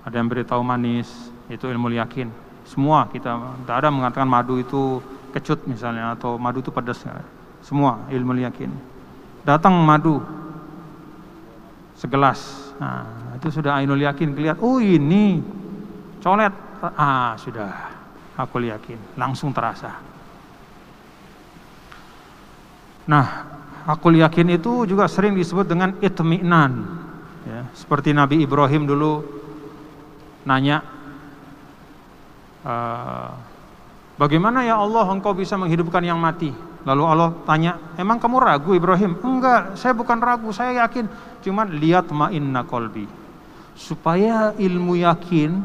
Ada 0.04 0.20
yang 0.20 0.28
beritahu 0.28 0.60
manis, 0.60 1.08
itu 1.48 1.64
ilmu 1.72 1.88
yakin. 1.96 2.47
Semua 2.68 3.08
kita, 3.08 3.32
tidak 3.64 3.76
ada 3.80 3.90
mengatakan 3.90 4.28
madu 4.28 4.60
itu 4.60 5.00
kecut 5.32 5.64
misalnya, 5.72 6.14
atau 6.20 6.36
madu 6.36 6.60
itu 6.60 6.68
pedas. 6.68 7.00
Semua 7.64 8.04
ilmu 8.12 8.36
yakin. 8.44 8.70
Datang 9.48 9.72
madu, 9.80 10.20
segelas. 11.96 12.68
Nah, 12.78 13.34
itu 13.40 13.48
sudah 13.50 13.80
ainul 13.80 14.04
yakin 14.04 14.36
kelihatan. 14.36 14.60
Oh 14.60 14.84
ini 14.84 15.40
colet. 16.20 16.52
Ah 16.84 17.34
sudah, 17.40 17.72
aku 18.36 18.62
yakin. 18.62 19.00
Langsung 19.16 19.56
terasa. 19.56 19.98
Nah, 23.08 23.28
aku 23.88 24.12
yakin 24.12 24.60
itu 24.60 24.84
juga 24.84 25.08
sering 25.08 25.34
disebut 25.34 25.66
dengan 25.66 25.96
itmi'nan. 26.04 26.72
Ya, 27.48 27.64
seperti 27.72 28.12
Nabi 28.12 28.44
Ibrahim 28.44 28.84
dulu 28.84 29.24
nanya, 30.44 30.84
e, 32.68 32.76
bagaimana 34.20 34.68
ya 34.68 34.76
Allah 34.76 35.08
engkau 35.08 35.32
bisa 35.32 35.56
menghidupkan 35.56 36.04
yang 36.04 36.20
mati? 36.20 36.52
Lalu 36.84 37.04
Allah 37.04 37.32
tanya, 37.48 37.80
emang 37.96 38.20
kamu 38.20 38.44
ragu 38.44 38.72
Ibrahim? 38.76 39.16
Enggak, 39.24 39.80
saya 39.80 39.96
bukan 39.96 40.20
ragu, 40.20 40.52
saya 40.52 40.84
yakin. 40.84 41.08
Cuman 41.44 41.72
lihat 41.80 42.12
ma'inna 42.12 42.68
kolbi. 42.68 43.08
Supaya 43.76 44.56
ilmu 44.56 45.00
yakin, 45.00 45.64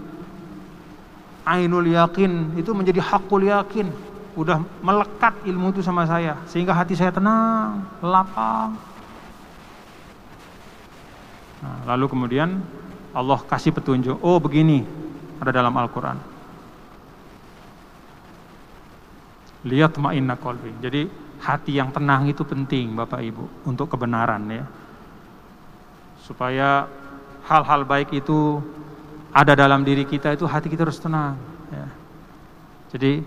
ainul 1.46 1.86
yakin 1.90 2.58
itu 2.58 2.70
menjadi 2.74 2.98
hakul 3.02 3.46
yakin. 3.46 3.90
Udah 4.34 4.62
melekat 4.82 5.46
ilmu 5.46 5.70
itu 5.70 5.82
sama 5.82 6.06
saya. 6.06 6.38
Sehingga 6.50 6.74
hati 6.74 6.98
saya 6.98 7.14
tenang, 7.14 7.86
lapang, 8.02 8.74
Nah, 11.62 11.94
lalu 11.94 12.10
kemudian 12.10 12.58
Allah 13.14 13.38
kasih 13.46 13.70
petunjuk, 13.70 14.18
oh 14.18 14.42
begini 14.42 14.82
ada 15.38 15.54
dalam 15.54 15.70
Al-Quran. 15.78 16.18
Lihat 19.62 19.98
ma'inna 19.98 20.34
kolbi. 20.38 20.74
Jadi 20.82 21.06
hati 21.42 21.78
yang 21.78 21.90
tenang 21.94 22.26
itu 22.30 22.42
penting 22.42 22.94
Bapak 22.98 23.22
Ibu 23.22 23.68
untuk 23.68 23.90
kebenaran 23.90 24.42
ya. 24.50 24.64
Supaya 26.22 26.86
hal-hal 27.46 27.82
baik 27.86 28.14
itu 28.14 28.62
ada 29.34 29.54
dalam 29.54 29.82
diri 29.82 30.06
kita 30.06 30.34
itu 30.34 30.46
hati 30.46 30.70
kita 30.70 30.86
harus 30.86 30.98
tenang. 30.98 31.38
Ya. 31.70 31.88
Jadi 32.94 33.22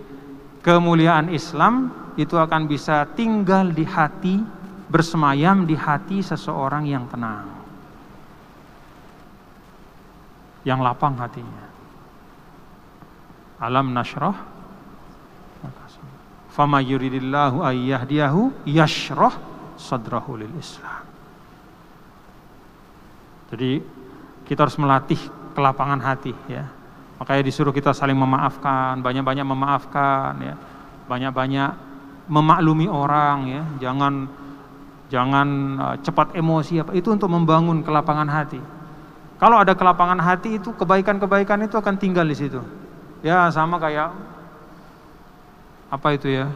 kemuliaan 0.64 1.32
Islam 1.32 1.92
itu 2.16 2.40
akan 2.40 2.68
bisa 2.68 3.04
tinggal 3.16 3.72
di 3.72 3.84
hati, 3.84 4.40
bersemayam 4.88 5.68
di 5.68 5.76
hati 5.76 6.24
seseorang 6.24 6.88
yang 6.88 7.08
tenang. 7.12 7.66
yang 10.66 10.82
lapang 10.82 11.14
hatinya. 11.16 11.70
Alam 13.62 13.94
nasrah 13.94 14.36
Fama 16.56 16.80
yuridillahu 16.80 17.68
ayyahdiyahu 17.68 18.64
yashrah 18.64 19.36
sadrahu 19.76 20.39
lil 20.39 20.56
Islam. 20.56 21.03
Jadi 23.51 23.84
kita 24.47 24.64
harus 24.64 24.80
melatih 24.80 25.20
kelapangan 25.51 25.99
hati 25.99 26.32
ya. 26.47 26.72
Makanya 27.20 27.43
disuruh 27.43 27.76
kita 27.76 27.91
saling 27.91 28.16
memaafkan, 28.16 29.03
banyak-banyak 29.03 29.43
memaafkan 29.43 30.32
ya. 30.39 30.56
Banyak-banyak 31.12 31.70
memaklumi 32.32 32.88
orang 32.88 33.38
ya. 33.51 33.64
Jangan 33.84 34.28
jangan 35.12 35.47
uh, 35.78 35.95
cepat 36.01 36.39
emosi 36.39 36.82
apa 36.82 36.95
itu 36.95 37.12
untuk 37.12 37.30
membangun 37.36 37.84
kelapangan 37.84 38.32
hati. 38.32 38.64
Kalau 39.36 39.60
ada 39.60 39.76
kelapangan 39.76 40.24
hati 40.24 40.56
itu 40.56 40.72
kebaikan-kebaikan 40.72 41.68
itu 41.68 41.76
akan 41.76 41.99
tinggal 41.99 42.24
di 42.24 42.36
situ. 42.39 42.64
Ya 43.20 43.51
sama 43.51 43.76
kayak 43.76 44.35
apa 45.90 46.08
itu 46.16 46.32
ya? 46.32 46.48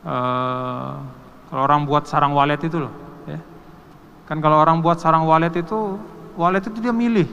Uh, 0.00 0.96
kalau 1.50 1.62
orang 1.66 1.82
buat 1.84 2.04
sarang 2.06 2.32
walet 2.32 2.62
itu 2.62 2.78
loh, 2.78 2.92
ya. 3.26 3.40
Kan 4.24 4.38
kalau 4.38 4.62
orang 4.62 4.78
buat 4.78 5.02
sarang 5.02 5.26
walet 5.26 5.52
itu, 5.58 5.98
walet 6.38 6.62
itu 6.62 6.78
dia 6.78 6.94
milih, 6.94 7.26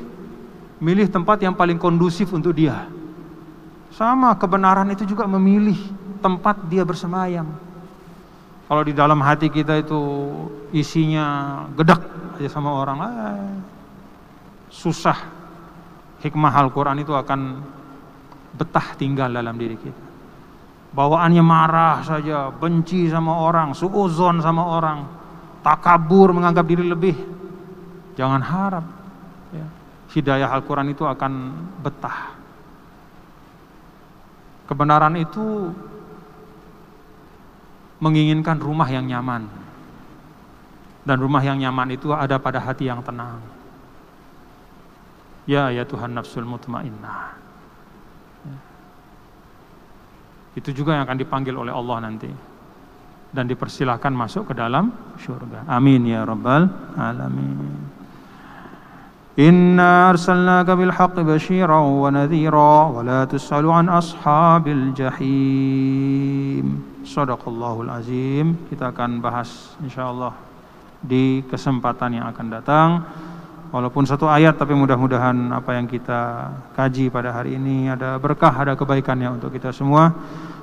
milih 0.82 1.08
tempat 1.08 1.38
yang 1.42 1.54
paling 1.54 1.78
kondusif 1.78 2.34
untuk 2.34 2.58
dia. 2.58 2.90
Sama 3.94 4.34
kebenaran 4.36 4.90
itu 4.94 5.06
juga 5.06 5.30
memilih 5.30 5.78
tempat 6.20 6.66
dia 6.66 6.84
bersemayam. 6.84 7.48
Kalau 8.68 8.84
di 8.84 8.92
dalam 8.92 9.22
hati 9.24 9.48
kita 9.48 9.80
itu 9.80 10.02
isinya 10.76 11.66
gedak 11.78 12.04
aja 12.36 12.50
sama 12.52 12.74
orang, 12.74 12.98
eh, 13.00 13.54
susah 14.68 15.18
hikmah 16.20 16.52
Al-Quran 16.52 17.00
itu 17.00 17.14
akan 17.16 17.64
betah 18.58 18.98
tinggal 19.00 19.32
dalam 19.32 19.56
diri 19.56 19.78
kita. 19.80 20.07
Bawaannya 20.98 21.46
marah 21.46 22.02
saja, 22.02 22.50
benci 22.50 23.06
sama 23.06 23.38
orang, 23.38 23.78
suuzon 23.78 24.42
sama 24.42 24.66
orang, 24.66 25.06
takabur 25.62 26.34
menganggap 26.34 26.66
diri 26.66 26.90
lebih. 26.90 27.14
Jangan 28.18 28.42
harap 28.42 28.86
ya. 29.54 29.68
hidayah 30.18 30.50
Al-Quran 30.58 30.90
itu 30.90 31.06
akan 31.06 31.54
betah. 31.86 32.34
Kebenaran 34.66 35.14
itu 35.22 35.70
menginginkan 38.02 38.58
rumah 38.58 38.90
yang 38.90 39.06
nyaman. 39.06 39.46
Dan 41.06 41.22
rumah 41.22 41.46
yang 41.46 41.62
nyaman 41.62 41.94
itu 41.94 42.10
ada 42.10 42.42
pada 42.42 42.58
hati 42.58 42.90
yang 42.90 43.06
tenang. 43.06 43.38
Ya 45.46 45.70
ya 45.70 45.86
Tuhan 45.86 46.18
nafsul 46.18 46.44
mutmainnah. 46.44 47.47
Itu 50.58 50.74
juga 50.74 50.98
yang 50.98 51.06
akan 51.06 51.22
dipanggil 51.22 51.54
oleh 51.54 51.70
Allah 51.70 52.02
nanti. 52.02 52.30
Dan 53.30 53.46
dipersilahkan 53.46 54.10
masuk 54.10 54.50
ke 54.50 54.54
dalam 54.58 54.90
syurga. 55.22 55.62
Amin 55.70 56.10
ya 56.10 56.26
rabbal 56.26 56.66
alamin. 56.98 57.94
Inna 59.38 60.10
arsalnaka 60.10 60.74
bil 60.74 60.90
haqqi 60.90 61.22
basyiran 61.22 62.02
wa 62.02 62.10
nadhira 62.10 62.90
wa 62.90 63.06
la 63.06 63.30
tus'alu 63.30 63.70
an 63.70 63.86
ashabil 63.86 64.98
jahim. 64.98 66.82
Sadaqallahul 67.06 67.94
azim. 67.94 68.58
Kita 68.66 68.90
akan 68.90 69.22
bahas 69.22 69.78
insyaallah 69.86 70.34
di 71.06 71.46
kesempatan 71.46 72.18
yang 72.18 72.26
akan 72.34 72.46
datang. 72.50 72.90
Walaupun 73.68 74.08
satu 74.08 74.32
ayat 74.32 74.56
tapi 74.56 74.72
mudah-mudahan 74.72 75.52
apa 75.52 75.76
yang 75.76 75.92
kita 75.92 76.52
kaji 76.72 77.12
pada 77.12 77.36
hari 77.36 77.60
ini 77.60 77.92
ada 77.92 78.16
berkah, 78.16 78.56
ada 78.56 78.80
kebaikannya 78.80 79.28
untuk 79.28 79.52
kita 79.52 79.76
semua. 79.76 80.16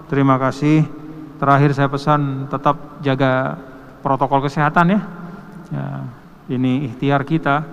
Terima 0.09 0.41
kasih. 0.41 0.89
Terakhir 1.37 1.77
saya 1.77 1.93
pesan 1.93 2.49
tetap 2.49 2.81
jaga 3.05 3.61
protokol 4.01 4.49
kesehatan 4.49 4.97
ya. 4.97 5.01
ya 5.69 5.87
ini 6.49 6.89
ikhtiar 6.89 7.29
kita. 7.29 7.65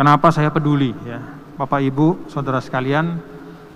Kenapa 0.00 0.32
saya 0.32 0.48
peduli 0.48 0.96
ya. 1.04 1.20
Bapak 1.58 1.82
Ibu, 1.82 2.30
saudara 2.30 2.62
sekalian, 2.62 3.20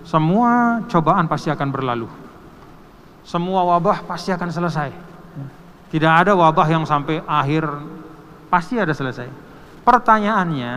semua 0.07 0.81
cobaan 0.89 1.27
pasti 1.29 1.51
akan 1.51 1.69
berlalu. 1.69 2.09
Semua 3.27 3.67
wabah 3.67 4.07
pasti 4.09 4.33
akan 4.33 4.49
selesai. 4.49 4.91
Tidak 5.93 6.09
ada 6.09 6.33
wabah 6.33 6.65
yang 6.73 6.89
sampai 6.89 7.21
akhir 7.27 7.69
pasti 8.49 8.81
ada 8.81 8.97
selesai. 8.97 9.52
Pertanyaannya, 9.83 10.75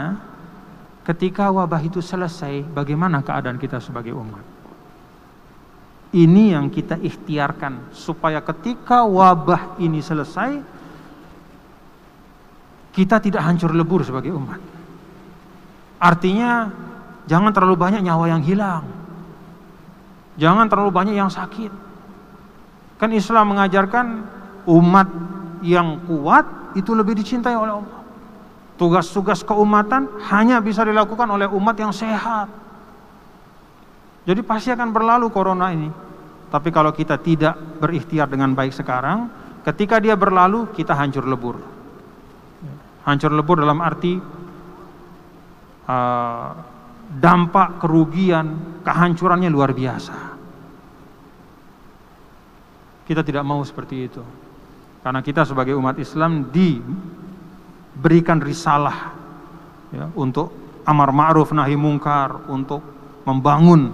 ketika 1.05 1.53
wabah 1.53 1.81
itu 1.85 2.01
selesai, 2.01 2.65
bagaimana 2.73 3.21
keadaan 3.21 3.61
kita 3.61 3.77
sebagai 3.77 4.17
umat? 4.17 4.41
Ini 6.15 6.57
yang 6.57 6.73
kita 6.73 6.97
ikhtiarkan 6.97 7.93
supaya 7.93 8.41
ketika 8.41 9.05
wabah 9.05 9.77
ini 9.77 10.01
selesai, 10.01 10.57
kita 12.95 13.19
tidak 13.19 13.43
hancur 13.45 13.75
lebur 13.75 14.01
sebagai 14.01 14.31
umat. 14.33 14.57
Artinya, 15.99 16.71
jangan 17.27 17.51
terlalu 17.51 17.75
banyak 17.75 18.01
nyawa 18.01 18.25
yang 18.31 18.41
hilang. 18.41 18.87
Jangan 20.39 20.65
terlalu 20.71 20.91
banyak 20.91 21.15
yang 21.15 21.29
sakit. 21.29 21.71
Kan 22.95 23.11
Islam 23.11 23.53
mengajarkan 23.53 24.05
umat 24.65 25.07
yang 25.61 25.99
kuat 26.07 26.73
itu 26.79 26.95
lebih 26.95 27.19
dicintai 27.19 27.55
oleh 27.55 27.75
Allah. 27.75 27.94
Tugas-tugas 28.75 29.39
keumatan 29.47 30.19
hanya 30.27 30.59
bisa 30.59 30.83
dilakukan 30.83 31.31
oleh 31.31 31.47
umat 31.47 31.75
yang 31.79 31.95
sehat. 31.95 32.51
Jadi 34.25 34.41
pasti 34.43 34.73
akan 34.73 34.89
berlalu 34.91 35.31
corona 35.31 35.71
ini. 35.71 35.87
Tapi 36.51 36.69
kalau 36.75 36.91
kita 36.91 37.15
tidak 37.21 37.55
berikhtiar 37.79 38.27
dengan 38.27 38.51
baik 38.51 38.75
sekarang, 38.75 39.31
ketika 39.63 40.01
dia 40.03 40.19
berlalu 40.19 40.71
kita 40.75 40.91
hancur 40.91 41.23
lebur. 41.23 41.55
Hancur 43.05 43.31
lebur 43.31 43.61
dalam 43.61 43.79
arti 43.79 44.17
uh, 45.87 46.49
dampak 47.15 47.79
kerugian, 47.79 48.81
kehancurannya 48.83 49.49
luar 49.53 49.71
biasa. 49.71 50.17
Kita 53.05 53.21
tidak 53.21 53.45
mau 53.45 53.61
seperti 53.61 53.95
itu. 54.09 54.23
Karena 55.05 55.21
kita 55.21 55.45
sebagai 55.45 55.77
umat 55.77 56.01
Islam 56.01 56.49
diberikan 57.95 58.43
risalah 58.43 59.15
ya, 59.95 60.11
untuk 60.19 60.51
amar 60.83 61.15
ma'ruf 61.15 61.55
nahi 61.55 61.79
mungkar, 61.79 62.51
untuk 62.51 62.83
membangun 63.23 63.89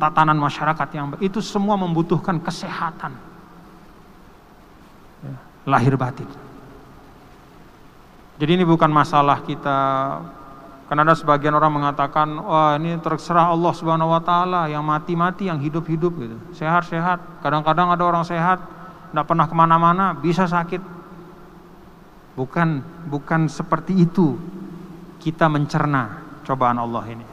tatanan 0.00 0.40
masyarakat 0.40 0.88
yang 0.96 1.14
itu 1.22 1.38
semua 1.38 1.78
membutuhkan 1.78 2.40
kesehatan 2.42 3.14
ya, 5.22 5.36
lahir 5.68 5.94
batin. 5.94 6.26
Jadi 8.40 8.58
ini 8.58 8.64
bukan 8.66 8.90
masalah 8.90 9.44
kita 9.46 9.78
karena 10.90 11.08
ada 11.08 11.16
sebagian 11.16 11.56
orang 11.56 11.72
mengatakan, 11.72 12.36
wah 12.36 12.76
ini 12.76 13.00
terserah 13.00 13.48
Allah 13.48 13.72
Subhanahu 13.72 14.12
Wa 14.12 14.20
Taala 14.20 14.68
yang 14.68 14.84
mati-mati, 14.84 15.48
yang 15.48 15.56
hidup-hidup 15.56 16.12
gitu, 16.20 16.36
sehat-sehat. 16.52 17.40
Kadang-kadang 17.40 17.96
ada 17.96 18.04
orang 18.04 18.28
sehat, 18.28 18.60
tidak 19.08 19.24
pernah 19.24 19.48
ke 19.48 19.54
mana-mana, 19.56 20.12
bisa 20.12 20.44
sakit. 20.44 20.91
Bukan, 22.32 22.80
bukan 23.12 23.44
seperti 23.48 24.08
itu 24.08 24.40
kita 25.20 25.46
mencerna 25.52 26.22
cobaan 26.48 26.80
Allah 26.80 27.04
ini. 27.12 27.26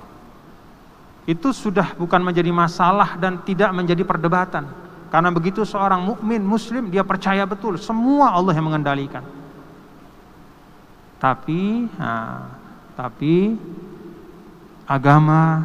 Itu 1.30 1.56
sudah 1.56 1.96
bukan 1.96 2.20
menjadi 2.20 2.52
masalah 2.52 3.16
dan 3.16 3.40
tidak 3.46 3.72
menjadi 3.72 4.04
perdebatan. 4.04 4.66
Karena 5.10 5.30
begitu 5.34 5.66
seorang 5.66 6.06
mukmin 6.06 6.42
muslim 6.42 6.94
dia 6.94 7.02
percaya 7.02 7.42
betul 7.48 7.78
semua 7.82 8.34
Allah 8.34 8.54
yang 8.54 8.70
mengendalikan. 8.70 9.26
Tapi, 11.20 11.90
nah, 12.00 12.48
tapi 12.96 13.58
agama 14.88 15.62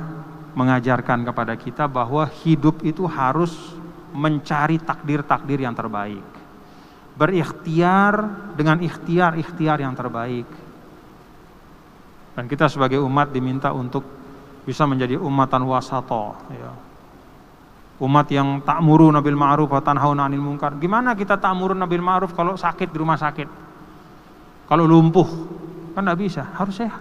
mengajarkan 0.55 1.23
kepada 1.23 1.55
kita 1.55 1.85
bahwa 1.87 2.27
hidup 2.43 2.83
itu 2.83 3.07
harus 3.07 3.53
mencari 4.15 4.79
takdir-takdir 4.79 5.63
yang 5.63 5.75
terbaik. 5.75 6.34
Berikhtiar 7.15 8.15
dengan 8.59 8.83
ikhtiar-ikhtiar 8.83 9.79
yang 9.79 9.95
terbaik. 9.95 10.49
Dan 12.35 12.51
kita 12.51 12.67
sebagai 12.67 12.99
umat 12.99 13.31
diminta 13.31 13.71
untuk 13.71 14.03
bisa 14.67 14.83
menjadi 14.89 15.15
umatan 15.21 15.63
wasato. 15.71 16.35
Ya. 16.51 16.75
Umat 18.03 18.27
yang 18.35 18.59
tak 18.67 18.83
muru 18.83 19.07
nabil 19.15 19.39
ma'ruf 19.39 19.71
wa 19.71 19.79
tanhauna 19.79 20.27
anil 20.27 20.43
munkar. 20.43 20.75
Gimana 20.83 21.15
kita 21.15 21.39
tak 21.39 21.55
muru 21.55 21.79
nabil 21.79 22.03
ma'ruf 22.03 22.35
kalau 22.35 22.59
sakit 22.59 22.91
di 22.91 22.99
rumah 22.99 23.15
sakit? 23.15 23.47
Kalau 24.67 24.83
lumpuh? 24.83 25.29
Kan 25.95 26.03
tidak 26.03 26.19
bisa, 26.19 26.43
harus 26.59 26.75
sehat. 26.75 26.99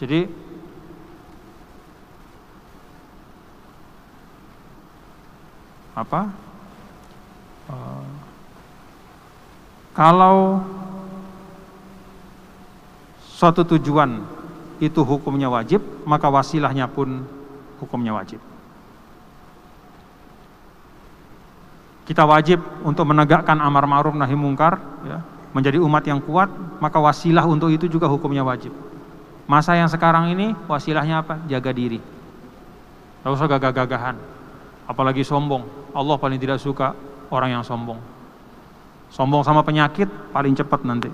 Jadi 0.00 0.24
apa? 5.98 6.47
Uh, 7.68 8.04
kalau 9.92 10.64
suatu 13.38 13.62
tujuan 13.76 14.24
itu 14.78 15.02
hukumnya 15.04 15.52
wajib, 15.52 15.84
maka 16.08 16.32
wasilahnya 16.32 16.88
pun 16.88 17.22
hukumnya 17.78 18.14
wajib. 18.14 18.40
Kita 22.08 22.24
wajib 22.24 22.64
untuk 22.88 23.04
menegakkan 23.04 23.60
amar 23.60 23.84
ma'ruf 23.84 24.16
nahi 24.16 24.32
mungkar, 24.32 24.80
ya, 25.04 25.20
menjadi 25.52 25.76
umat 25.82 26.02
yang 26.08 26.24
kuat, 26.24 26.48
maka 26.80 26.96
wasilah 26.96 27.44
untuk 27.44 27.68
itu 27.68 27.84
juga 27.84 28.08
hukumnya 28.08 28.40
wajib. 28.40 28.72
Masa 29.44 29.76
yang 29.76 29.88
sekarang 29.92 30.32
ini 30.32 30.56
wasilahnya 30.64 31.20
apa? 31.20 31.40
Jaga 31.48 31.72
diri. 31.72 32.00
Tidak 32.00 33.28
usah 33.32 33.48
gagah-gagahan. 33.48 34.16
Apalagi 34.88 35.20
sombong. 35.20 35.64
Allah 35.92 36.16
paling 36.16 36.40
tidak 36.40 36.60
suka 36.60 36.92
orang 37.28 37.60
yang 37.60 37.64
sombong. 37.64 38.00
Sombong 39.08 39.40
sama 39.44 39.64
penyakit 39.64 40.08
paling 40.32 40.52
cepat 40.52 40.84
nanti. 40.84 41.08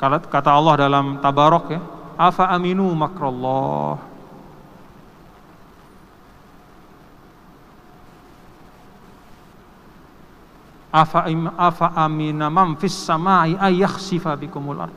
Kata 0.00 0.50
Allah 0.52 0.88
dalam 0.88 1.20
Tabarok 1.20 1.64
ya, 1.72 1.80
afa 2.16 2.48
aminu 2.52 2.88
makrallah. 2.96 4.00
Afa, 10.90 11.30
afa 11.54 11.86
amina 11.94 12.50
man 12.50 12.74
fis 12.74 12.96
samai 12.96 13.54
ayakhsifa 13.54 14.34
bikumul. 14.34 14.90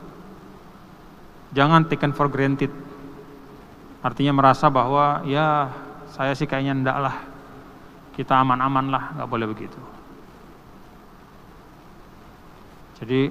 Jangan 1.53 1.85
taken 1.85 2.17
for 2.17 2.25
granted. 2.33 2.73
Artinya 4.01 4.33
merasa 4.33 4.73
bahwa 4.73 5.21
ya 5.23 5.69
saya 6.09 6.33
sih 6.33 6.49
kayaknya 6.49 6.73
ndak 6.81 6.97
lah. 6.97 7.15
Kita 8.17 8.41
aman-aman 8.41 8.89
lah, 8.89 9.03
nggak 9.15 9.29
boleh 9.29 9.47
begitu. 9.53 9.77
Jadi 13.03 13.27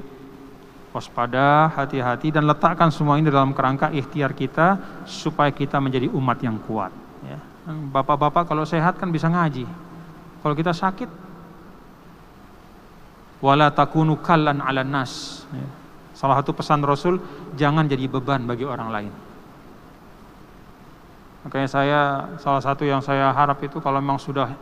waspada, 0.93 1.73
hati-hati 1.73 2.29
dan 2.29 2.45
letakkan 2.45 2.93
semua 2.93 3.17
ini 3.17 3.33
dalam 3.33 3.57
kerangka 3.57 3.89
ikhtiar 3.89 4.37
kita 4.37 4.77
supaya 5.09 5.49
kita 5.49 5.81
menjadi 5.81 6.13
umat 6.13 6.37
yang 6.45 6.61
kuat. 6.69 6.93
Ya. 7.25 7.41
Bapak-bapak 7.89 8.53
kalau 8.53 8.69
sehat 8.69 9.01
kan 9.01 9.09
bisa 9.09 9.33
ngaji. 9.33 9.65
Kalau 10.45 10.53
kita 10.53 10.77
sakit, 10.77 11.09
wala 13.41 13.73
takunu 13.73 14.21
kallan 14.21 14.61
ala 14.61 14.85
nas. 14.85 15.45
Ya 15.57 15.65
Salah 16.13 16.39
satu 16.39 16.53
pesan 16.53 16.85
Rasul, 16.85 17.19
jangan 17.57 17.89
jadi 17.89 18.07
beban 18.07 18.45
bagi 18.45 18.63
orang 18.69 18.89
lain. 18.93 19.13
Makanya 21.43 21.67
saya, 21.67 22.01
salah 22.39 22.63
satu 22.63 22.87
yang 22.87 23.03
saya 23.03 23.33
harap 23.35 23.59
itu 23.65 23.83
kalau 23.83 23.99
memang 23.99 24.21
sudah 24.21 24.53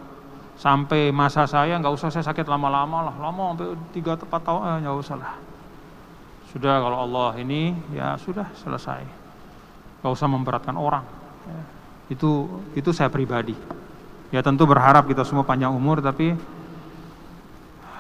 sampai 0.61 1.09
masa 1.09 1.49
saya, 1.49 1.81
nggak 1.81 1.95
usah 1.97 2.13
saya 2.13 2.21
sakit 2.21 2.45
lama-lama 2.45 3.09
lah, 3.09 3.17
lama 3.17 3.57
sampai 3.57 3.73
tiga 3.97 4.13
empat 4.13 4.43
tahun, 4.45 4.61
eh, 4.61 4.77
nggak 4.85 4.97
usah 5.01 5.17
lah. 5.17 5.33
Sudah 6.53 6.85
kalau 6.85 7.09
Allah 7.09 7.41
ini, 7.41 7.73
ya 7.97 8.21
sudah 8.21 8.45
selesai. 8.61 9.01
Nggak 10.05 10.13
usah 10.13 10.29
memberatkan 10.29 10.77
orang. 10.77 11.05
Ya. 11.49 11.63
Itu 12.13 12.61
itu 12.77 12.93
saya 12.93 13.09
pribadi. 13.09 13.57
Ya 14.29 14.45
tentu 14.45 14.69
berharap 14.69 15.09
kita 15.09 15.25
semua 15.25 15.49
panjang 15.49 15.73
umur, 15.73 16.05
tapi 16.05 16.37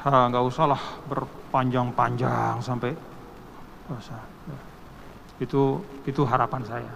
nggak 0.04 0.44
usah 0.44 0.64
lah 0.68 0.82
berpanjang-panjang 1.08 2.60
sampai 2.60 2.92
dosa. 3.88 4.20
Itu 5.40 5.80
itu 6.04 6.20
harapan 6.28 6.60
saya. 6.68 6.92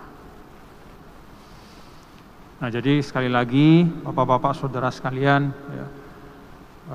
Nah 2.63 2.69
jadi 2.71 3.03
sekali 3.03 3.27
lagi 3.27 3.83
bapak-bapak 3.83 4.55
saudara 4.55 4.91
sekalian, 4.93 5.51
ya, 5.51 5.87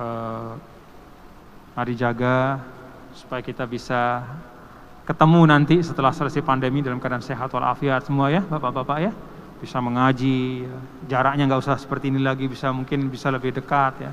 eh, 0.00 0.52
mari 1.76 1.94
jaga 1.96 2.60
supaya 3.12 3.44
kita 3.44 3.68
bisa 3.68 4.24
ketemu 5.04 5.40
nanti 5.44 5.82
setelah 5.82 6.14
selesai 6.14 6.40
pandemi 6.44 6.80
dalam 6.80 7.02
keadaan 7.02 7.24
sehat 7.24 7.50
walafiat 7.50 8.06
semua 8.06 8.30
ya 8.30 8.46
bapak-bapak 8.46 8.98
ya 9.02 9.12
bisa 9.58 9.82
mengaji 9.82 10.64
ya. 10.64 10.78
jaraknya 11.10 11.50
nggak 11.50 11.62
usah 11.66 11.74
seperti 11.74 12.14
ini 12.14 12.22
lagi 12.22 12.46
bisa 12.46 12.70
mungkin 12.70 13.10
bisa 13.10 13.28
lebih 13.34 13.50
dekat 13.50 14.06
ya 14.06 14.12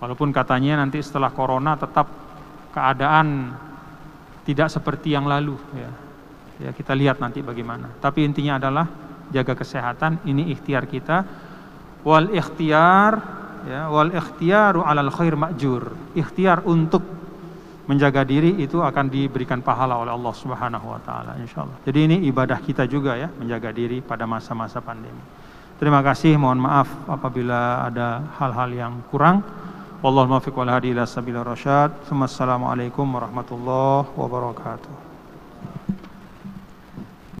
walaupun 0.00 0.32
katanya 0.32 0.80
nanti 0.80 1.04
setelah 1.04 1.28
corona 1.30 1.76
tetap 1.76 2.08
keadaan 2.72 3.54
tidak 4.44 4.68
seperti 4.68 5.16
yang 5.16 5.24
lalu 5.24 5.56
ya. 5.72 5.90
Ya 6.54 6.70
kita 6.70 6.94
lihat 6.94 7.18
nanti 7.18 7.42
bagaimana. 7.42 7.90
Tapi 7.98 8.22
intinya 8.22 8.62
adalah 8.62 8.86
jaga 9.32 9.54
kesehatan 9.56 10.24
ini 10.28 10.52
ikhtiar 10.52 10.84
kita 10.88 11.24
wal 12.04 12.28
ikhtiar 12.28 13.12
ya 13.64 13.88
wal 13.88 14.12
ikhtiaru 14.12 14.84
alal 14.84 15.12
khair 15.12 15.34
ma'jur. 15.38 16.12
Ikhtiar 16.12 16.64
untuk 16.68 17.02
menjaga 17.84 18.24
diri 18.24 18.64
itu 18.64 18.80
akan 18.80 19.12
diberikan 19.12 19.60
pahala 19.60 20.00
oleh 20.00 20.12
Allah 20.12 20.34
Subhanahu 20.34 20.86
wa 20.88 21.00
taala 21.04 21.36
insyaallah. 21.40 21.84
Jadi 21.84 21.98
ini 22.00 22.16
ibadah 22.28 22.60
kita 22.60 22.88
juga 22.88 23.16
ya 23.16 23.28
menjaga 23.28 23.72
diri 23.72 24.00
pada 24.00 24.24
masa-masa 24.24 24.80
pandemi. 24.80 25.20
Terima 25.74 26.00
kasih, 26.00 26.38
mohon 26.38 26.64
maaf 26.64 26.88
apabila 27.10 27.84
ada 27.84 28.22
hal-hal 28.40 28.70
yang 28.72 28.94
kurang. 29.10 29.42
Wallahu 30.00 30.36
muwaffiq 30.36 30.54
wal 30.54 30.70
hadi 30.70 30.94
ila 30.94 31.04
sabilir 31.04 31.44
rasyad. 31.44 32.08
Assalamualaikum 32.08 33.04
warahmatullahi 33.08 34.08
wabarakatuh. 34.16 35.03